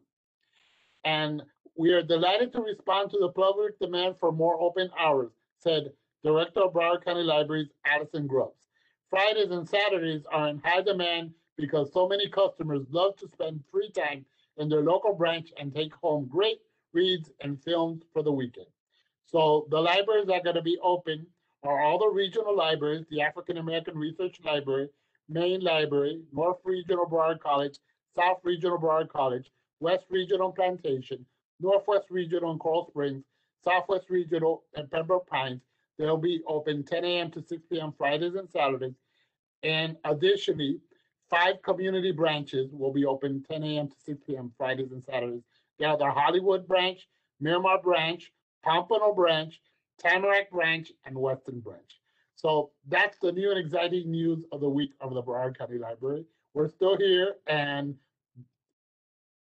And 1.08 1.42
we 1.74 1.94
are 1.94 2.02
delighted 2.02 2.52
to 2.52 2.60
respond 2.60 3.10
to 3.12 3.18
the 3.18 3.30
public 3.30 3.78
demand 3.78 4.16
for 4.20 4.30
more 4.30 4.60
open 4.60 4.90
hours, 4.98 5.32
said 5.58 5.90
Director 6.22 6.60
of 6.60 6.74
Broward 6.74 7.02
County 7.02 7.22
Libraries, 7.22 7.70
Allison 7.86 8.26
Grubbs. 8.26 8.66
Fridays 9.08 9.50
and 9.50 9.66
Saturdays 9.66 10.26
are 10.30 10.48
in 10.48 10.58
high 10.58 10.82
demand 10.82 11.32
because 11.56 11.90
so 11.94 12.06
many 12.06 12.28
customers 12.28 12.84
love 12.90 13.16
to 13.16 13.28
spend 13.28 13.64
free 13.72 13.90
time 13.90 14.26
in 14.58 14.68
their 14.68 14.82
local 14.82 15.14
branch 15.14 15.50
and 15.58 15.74
take 15.74 15.94
home 15.94 16.26
great 16.26 16.58
reads 16.92 17.30
and 17.40 17.62
films 17.62 18.02
for 18.12 18.22
the 18.22 18.30
weekend. 18.30 18.66
So 19.24 19.66
the 19.70 19.80
libraries 19.80 20.28
are 20.28 20.42
going 20.42 20.56
to 20.56 20.62
be 20.62 20.78
open 20.82 21.26
are 21.62 21.80
all 21.80 21.98
the 21.98 22.10
regional 22.10 22.54
libraries, 22.54 23.06
the 23.10 23.22
African 23.22 23.56
American 23.56 23.96
Research 23.96 24.36
Library, 24.44 24.90
Main 25.30 25.62
Library, 25.62 26.20
North 26.34 26.58
Regional 26.64 27.06
Broward 27.06 27.40
College, 27.40 27.78
South 28.14 28.40
Regional 28.44 28.78
Broward 28.78 29.08
College, 29.08 29.50
West 29.80 30.06
Regional 30.10 30.52
Plantation, 30.52 31.24
Northwest 31.60 32.06
Regional 32.10 32.50
and 32.50 32.60
Coral 32.60 32.86
Springs, 32.88 33.24
Southwest 33.62 34.06
Regional 34.10 34.64
and 34.74 34.90
Pembroke 34.90 35.26
Pines. 35.26 35.62
They'll 35.98 36.16
be 36.16 36.42
open 36.46 36.84
10 36.84 37.04
a.m. 37.04 37.30
to 37.32 37.42
6 37.42 37.62
p.m. 37.70 37.92
Fridays 37.96 38.34
and 38.34 38.48
Saturdays. 38.50 38.94
And 39.62 39.96
additionally, 40.04 40.78
five 41.28 41.60
community 41.62 42.12
branches 42.12 42.70
will 42.72 42.92
be 42.92 43.04
open 43.04 43.44
10 43.50 43.64
a.m. 43.64 43.88
to 43.88 43.96
6 44.04 44.20
p.m. 44.26 44.52
Fridays 44.56 44.92
and 44.92 45.02
Saturdays. 45.02 45.42
They 45.78 45.84
are 45.84 45.98
the 45.98 46.10
Hollywood 46.10 46.66
branch, 46.68 47.08
Miramar 47.40 47.80
branch, 47.82 48.32
Pompano 48.64 49.12
branch, 49.12 49.60
Tamarac 50.02 50.50
branch, 50.50 50.92
and 51.04 51.16
Weston 51.16 51.60
branch. 51.60 52.00
So 52.36 52.70
that's 52.86 53.18
the 53.18 53.32
new 53.32 53.50
and 53.50 53.58
exciting 53.58 54.10
news 54.10 54.44
of 54.52 54.60
the 54.60 54.68
week 54.68 54.92
of 55.00 55.14
the 55.14 55.22
Broward 55.22 55.58
County 55.58 55.78
Library. 55.78 56.24
We're 56.54 56.68
still 56.68 56.96
here, 56.96 57.34
and 57.48 57.96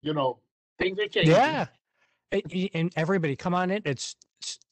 you 0.03 0.15
know 0.15 0.39
things 0.79 0.99
are 0.99 1.09
changing. 1.09 1.35
Yeah, 1.35 1.67
and 2.75 2.93
everybody, 2.97 3.37
come 3.37 3.55
on 3.55 3.71
in. 3.71 3.83
It's 3.85 4.17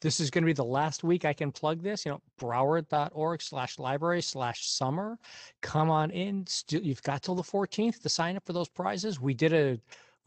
this 0.01 0.21
is 0.21 0.31
going 0.31 0.43
to 0.43 0.47
be 0.47 0.53
the 0.53 0.65
last 0.65 1.05
week 1.05 1.25
I 1.25 1.33
can 1.33 1.53
plug 1.53 1.83
this. 1.83 2.07
You 2.07 2.13
know, 2.13 2.23
broward.org 2.41 3.43
slash 3.43 3.79
library 3.79 4.23
slash 4.23 4.67
summer. 4.67 5.19
Come 5.61 5.91
on 5.91 6.11
in. 6.11 6.47
You've 6.71 7.03
got 7.03 7.23
till 7.23 7.35
the 7.35 7.43
14th 7.43 8.01
to 8.01 8.09
sign 8.09 8.37
up 8.37 8.47
for 8.47 8.53
those 8.53 8.69
prizes. 8.69 9.21
We 9.21 9.35
did 9.35 9.53
a 9.53 9.79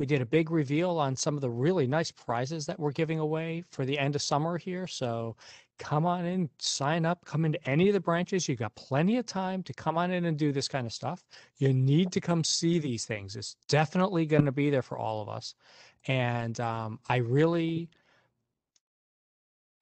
we 0.02 0.08
did 0.08 0.20
a 0.20 0.26
big 0.26 0.50
reveal 0.50 0.98
on 0.98 1.16
some 1.16 1.36
of 1.36 1.42
the 1.42 1.50
really 1.52 1.86
nice 1.86 2.10
prizes 2.10 2.66
that 2.66 2.80
we're 2.80 2.92
giving 2.92 3.20
away 3.20 3.64
for 3.70 3.86
the 3.86 4.00
end 4.00 4.16
of 4.16 4.22
summer 4.24 4.58
here. 4.58 4.88
So 4.88 5.36
come 5.78 6.08
on 6.08 6.26
in, 6.26 6.50
sign 6.58 7.06
up, 7.06 7.24
come 7.24 7.46
into 7.46 7.70
any 7.70 7.88
of 7.88 7.94
the 7.94 8.00
branches. 8.00 8.50
You've 8.50 8.58
got 8.58 8.74
plenty 8.74 9.18
of 9.18 9.28
time 9.28 9.62
to 9.62 9.74
come 9.76 10.00
on 10.00 10.10
in 10.10 10.26
and 10.26 10.40
do 10.40 10.52
this 10.52 10.68
kind 10.68 10.88
of 10.88 10.92
stuff. 10.92 11.24
You 11.60 11.72
need 11.72 12.12
to 12.14 12.20
come 12.20 12.44
see 12.44 12.80
these 12.80 13.06
things. 13.06 13.36
It's 13.36 13.58
definitely 13.68 14.26
going 14.26 14.46
to 14.46 14.52
be 14.52 14.72
there 14.72 14.82
for 14.82 14.98
all 14.98 15.22
of 15.22 15.30
us. 15.30 15.54
And 16.08 16.60
um, 16.60 17.00
I 17.08 17.18
really, 17.18 17.88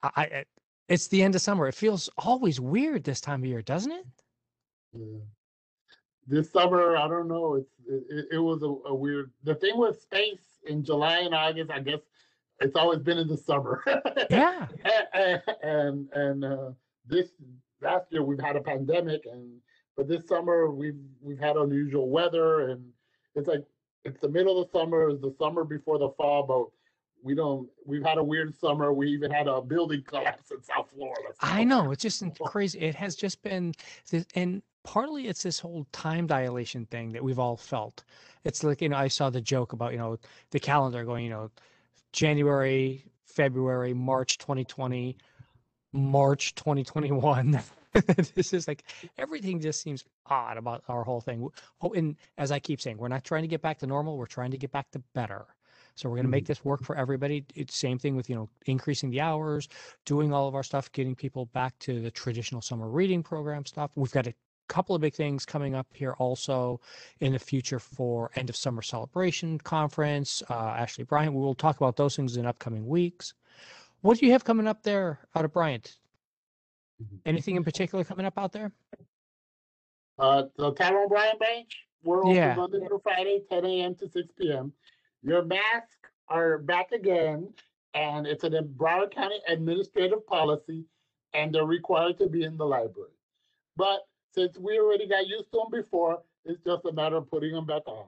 I, 0.04 0.10
I, 0.18 0.46
it's 0.90 1.08
the 1.08 1.24
end 1.24 1.36
of 1.36 1.42
summer. 1.42 1.66
It 1.66 1.76
feels 1.76 2.10
always 2.18 2.60
weird 2.60 3.06
this 3.06 3.22
time 3.22 3.40
of 3.44 3.46
year, 3.46 3.62
doesn't 3.62 3.94
it? 3.94 4.06
Yeah. 4.92 5.20
This 6.30 6.52
summer, 6.52 6.96
I 6.96 7.08
don't 7.08 7.28
know. 7.28 7.56
It's 7.56 7.74
it, 7.88 8.28
it 8.34 8.38
was 8.38 8.62
a, 8.62 8.68
a 8.88 8.94
weird. 8.94 9.32
The 9.44 9.56
thing 9.56 9.78
with 9.78 10.00
space 10.00 10.60
in 10.68 10.84
July 10.84 11.20
and 11.22 11.34
August, 11.34 11.72
I 11.72 11.80
guess 11.80 12.02
it's 12.60 12.76
always 12.76 13.00
been 13.00 13.18
in 13.18 13.28
the 13.28 13.38
summer. 13.38 13.84
Yeah. 14.30 14.68
and 15.14 15.42
and, 15.64 16.10
and 16.14 16.46
uh, 16.46 16.70
this 17.08 17.30
last 17.82 18.12
year 18.12 18.24
we've 18.24 18.40
had 18.40 18.56
a 18.56 18.62
pandemic, 18.62 19.26
and 19.26 19.60
but 19.98 20.08
this 20.08 20.28
summer 20.28 20.70
we've 20.70 21.02
we've 21.20 21.40
had 21.40 21.56
unusual 21.56 22.10
weather, 22.10 22.70
and 22.70 22.86
it's 23.34 23.48
like 23.48 23.66
it's 24.06 24.22
the 24.22 24.30
middle 24.30 24.62
of 24.62 24.72
the 24.72 24.80
summer, 24.80 25.10
it's 25.10 25.22
the 25.22 25.34
summer 25.40 25.64
before 25.64 25.98
the 25.98 26.10
fall, 26.10 26.44
but 26.44 26.66
we 27.24 27.36
don't. 27.36 27.68
We've 27.86 28.04
had 28.04 28.18
a 28.18 28.24
weird 28.24 28.56
summer. 28.56 28.94
We 28.94 29.10
even 29.10 29.32
had 29.32 29.48
a 29.48 29.62
building 29.62 30.04
collapse 30.04 30.52
in 30.52 30.62
South 30.62 30.88
Florida. 30.94 31.30
So. 31.32 31.38
I 31.42 31.64
know 31.64 31.92
it's 31.92 32.02
just 32.04 32.24
crazy. 32.46 32.80
It 32.80 32.96
has 32.96 33.16
just 33.16 33.42
been, 33.42 33.74
this, 34.10 34.26
and 34.36 34.62
partly 34.90 35.28
it's 35.28 35.44
this 35.44 35.60
whole 35.60 35.86
time 35.92 36.26
dilation 36.26 36.84
thing 36.88 37.12
that 37.12 37.24
we've 37.24 37.38
all 37.38 37.56
felt. 37.56 38.04
It's 38.44 38.64
like 38.64 38.82
you 38.82 38.90
know, 38.90 38.98
I 38.98 39.08
saw 39.08 39.30
the 39.30 39.40
joke 39.40 39.72
about 39.72 39.92
you 39.92 40.00
know 40.00 40.18
the 40.50 40.60
calendar 40.60 41.04
going, 41.06 41.26
you 41.26 41.30
know 41.30 41.52
January, 42.12 43.06
February, 43.24 43.94
March 43.94 44.40
2020, 44.40 45.16
March 45.94 46.56
2021. 46.56 47.62
this 48.34 48.52
is 48.52 48.68
like 48.68 48.84
everything 49.20 49.60
just 49.60 49.80
seems 49.84 50.04
odd 50.26 50.58
about 50.58 50.84
our 50.90 51.04
whole 51.04 51.22
thing. 51.22 51.48
Oh, 51.84 51.94
and 51.94 52.16
as 52.40 52.52
I 52.52 52.58
keep 52.58 52.82
saying, 52.82 52.98
we're 52.98 53.10
not 53.10 53.24
trying 53.24 53.44
to 53.44 53.48
get 53.48 53.62
back 53.62 53.78
to 53.80 53.88
normal. 53.88 54.18
We're 54.18 54.26
trying 54.26 54.52
to 54.52 54.58
get 54.58 54.72
back 54.72 54.90
to 54.92 55.00
better. 55.14 55.46
So 55.94 56.10
we're 56.10 56.16
going 56.16 56.26
to 56.26 56.32
make 56.32 56.46
mm-hmm. 56.46 56.52
this 56.52 56.66
work 56.66 56.84
for 56.84 56.96
everybody. 56.96 57.46
It's 57.54 57.76
same 57.76 58.00
thing 58.00 58.16
with 58.16 58.28
you 58.28 58.36
know 58.36 58.50
increasing 58.66 59.12
the 59.12 59.22
hours, 59.22 59.70
doing 60.06 60.34
all 60.34 60.48
of 60.48 60.56
our 60.56 60.64
stuff, 60.64 60.92
getting 60.94 61.14
people 61.14 61.46
back 61.46 61.78
to 61.82 62.02
the 62.02 62.10
traditional 62.10 62.64
summer 62.64 62.90
reading 62.90 63.22
program 63.22 63.68
stuff. 63.68 63.92
We've 63.96 64.12
got 64.12 64.26
a 64.26 64.34
couple 64.70 64.96
of 64.96 65.02
big 65.02 65.14
things 65.14 65.46
coming 65.46 65.76
up 65.76 65.88
here 65.94 66.14
also 66.14 66.80
in 67.20 67.34
the 67.34 67.40
future 67.40 67.80
for 67.80 68.32
end 68.36 68.50
of 68.50 68.56
summer 68.56 68.82
celebration 68.82 69.58
conference. 69.58 70.42
Uh, 70.50 70.76
Ashley 70.78 71.04
Bryant, 71.04 71.34
we 71.34 71.42
will 71.42 71.56
talk 71.56 71.76
about 71.78 71.98
those 71.98 72.16
things 72.16 72.38
in 72.38 72.46
upcoming 72.46 72.88
weeks. 72.88 73.34
What 74.02 74.20
do 74.20 74.26
you 74.26 74.32
have 74.32 74.46
coming 74.46 74.68
up 74.68 74.84
there 74.84 75.20
out 75.36 75.44
of 75.44 75.52
Bryant? 75.52 75.98
Mm-hmm. 77.04 77.16
Anything 77.26 77.56
in 77.58 77.64
particular 77.64 78.06
coming 78.06 78.26
up 78.26 78.38
out 78.38 78.54
there? 78.54 78.72
Uh, 80.18 80.44
the 80.58 80.74
Tyrone 80.74 81.10
Bryant 81.10 81.40
Bench. 81.40 81.86
We're 82.04 82.20
open 82.20 82.36
yeah. 82.36 82.56
Monday 82.56 82.80
through 82.86 83.02
Friday, 83.04 83.42
10 83.50 83.66
a.m. 83.66 83.96
to 83.96 84.08
6 84.08 84.28
p.m. 84.40 84.72
Your 85.22 85.44
masks 85.44 85.96
are 86.30 86.60
back 86.60 86.92
again, 86.92 87.50
and 87.94 88.26
it's 88.26 88.44
an 88.44 88.54
Broward 88.78 89.14
County 89.14 89.40
administrative 89.50 90.26
policy, 90.28 90.86
and 91.34 91.54
they're 91.54 91.66
required 91.66 92.18
to 92.20 92.28
be 92.28 92.44
in 92.44 92.56
the 92.56 92.66
library. 92.66 93.12
But 93.76 94.02
since 94.34 94.58
we 94.58 94.80
already 94.80 95.08
got 95.08 95.28
used 95.28 95.52
to 95.52 95.60
them 95.60 95.82
before, 95.82 96.22
it's 96.46 96.64
just 96.66 96.86
a 96.86 96.92
matter 96.92 97.18
of 97.18 97.30
putting 97.30 97.54
them 97.54 97.66
back 97.66 97.84
on. 97.88 98.06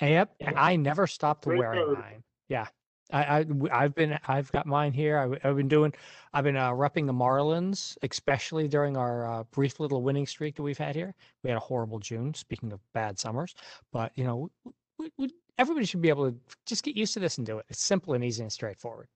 Yep, 0.00 0.34
I 0.56 0.76
never 0.76 1.06
stopped 1.06 1.44
Great 1.44 1.58
wearing 1.58 1.94
mine. 1.94 2.22
Yeah, 2.48 2.66
I, 3.12 3.46
I 3.70 3.82
have 3.82 3.94
been 3.94 4.18
I've 4.26 4.50
got 4.52 4.66
mine 4.66 4.92
here. 4.92 5.18
I, 5.18 5.46
have 5.46 5.56
been 5.56 5.68
doing 5.68 5.94
I've 6.32 6.44
been 6.44 6.56
uh, 6.56 6.72
repping 6.72 7.06
the 7.06 7.12
Marlins, 7.12 7.96
especially 8.02 8.68
during 8.68 8.96
our 8.96 9.26
uh, 9.26 9.44
brief 9.44 9.80
little 9.80 10.02
winning 10.02 10.26
streak 10.26 10.56
that 10.56 10.62
we've 10.62 10.78
had 10.78 10.94
here. 10.94 11.14
We 11.42 11.50
had 11.50 11.56
a 11.56 11.60
horrible 11.60 11.98
June. 11.98 12.34
Speaking 12.34 12.72
of 12.72 12.80
bad 12.92 13.18
summers, 13.18 13.54
but 13.92 14.12
you 14.16 14.24
know, 14.24 14.50
we, 14.98 15.10
we, 15.16 15.30
everybody 15.58 15.86
should 15.86 16.02
be 16.02 16.08
able 16.08 16.30
to 16.30 16.36
just 16.66 16.84
get 16.84 16.96
used 16.96 17.14
to 17.14 17.20
this 17.20 17.38
and 17.38 17.46
do 17.46 17.58
it. 17.58 17.66
It's 17.68 17.82
simple 17.82 18.14
and 18.14 18.24
easy 18.24 18.42
and 18.42 18.52
straightforward. 18.52 19.08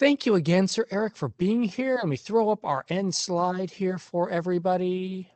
Thank 0.00 0.24
you 0.24 0.34
again, 0.34 0.66
Sir 0.66 0.86
Eric, 0.90 1.14
for 1.14 1.28
being 1.28 1.62
here. 1.62 1.96
Let 1.96 2.08
me 2.08 2.16
throw 2.16 2.48
up 2.50 2.64
our 2.64 2.84
end 2.88 3.14
slide 3.14 3.70
here 3.70 3.98
for 3.98 4.30
everybody. 4.30 5.30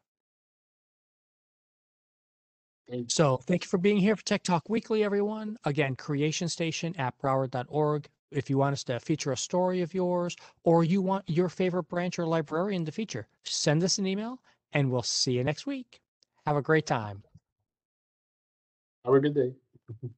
So 3.09 3.39
thank 3.39 3.65
you 3.65 3.69
for 3.69 3.79
being 3.79 3.99
here 3.99 4.17
for 4.17 4.25
Tech 4.25 4.43
Talk 4.43 4.69
Weekly, 4.69 5.05
everyone. 5.05 5.59
Again, 5.65 5.97
Creation 5.97 6.49
Station 6.49 6.95
at 6.99 7.17
Broward.org. 7.19 8.09
If 8.31 8.51
you 8.51 8.59
want 8.59 8.73
us 8.73 8.85
to 8.85 8.99
feature 9.01 9.33
a 9.33 9.37
story 9.37 9.83
of 9.83 9.95
yours 9.95 10.37
or 10.65 10.83
you 10.83 11.01
want 11.03 11.29
your 11.29 11.49
favorite 11.49 11.85
branch 11.85 12.19
or 12.19 12.27
librarian 12.27 12.85
to 12.87 12.93
feature, 12.93 13.29
send 13.45 13.83
us 13.85 13.99
an 13.99 14.07
email 14.07 14.41
and 14.73 14.91
we'll 14.91 15.03
see 15.03 15.33
you 15.33 15.45
next 15.45 15.67
week. 15.67 16.01
Have 16.47 16.57
a 16.57 16.63
great 16.63 16.87
time. 16.87 17.23
Have 19.05 19.15
a 19.15 19.21
good 19.21 19.35
day. 19.35 19.53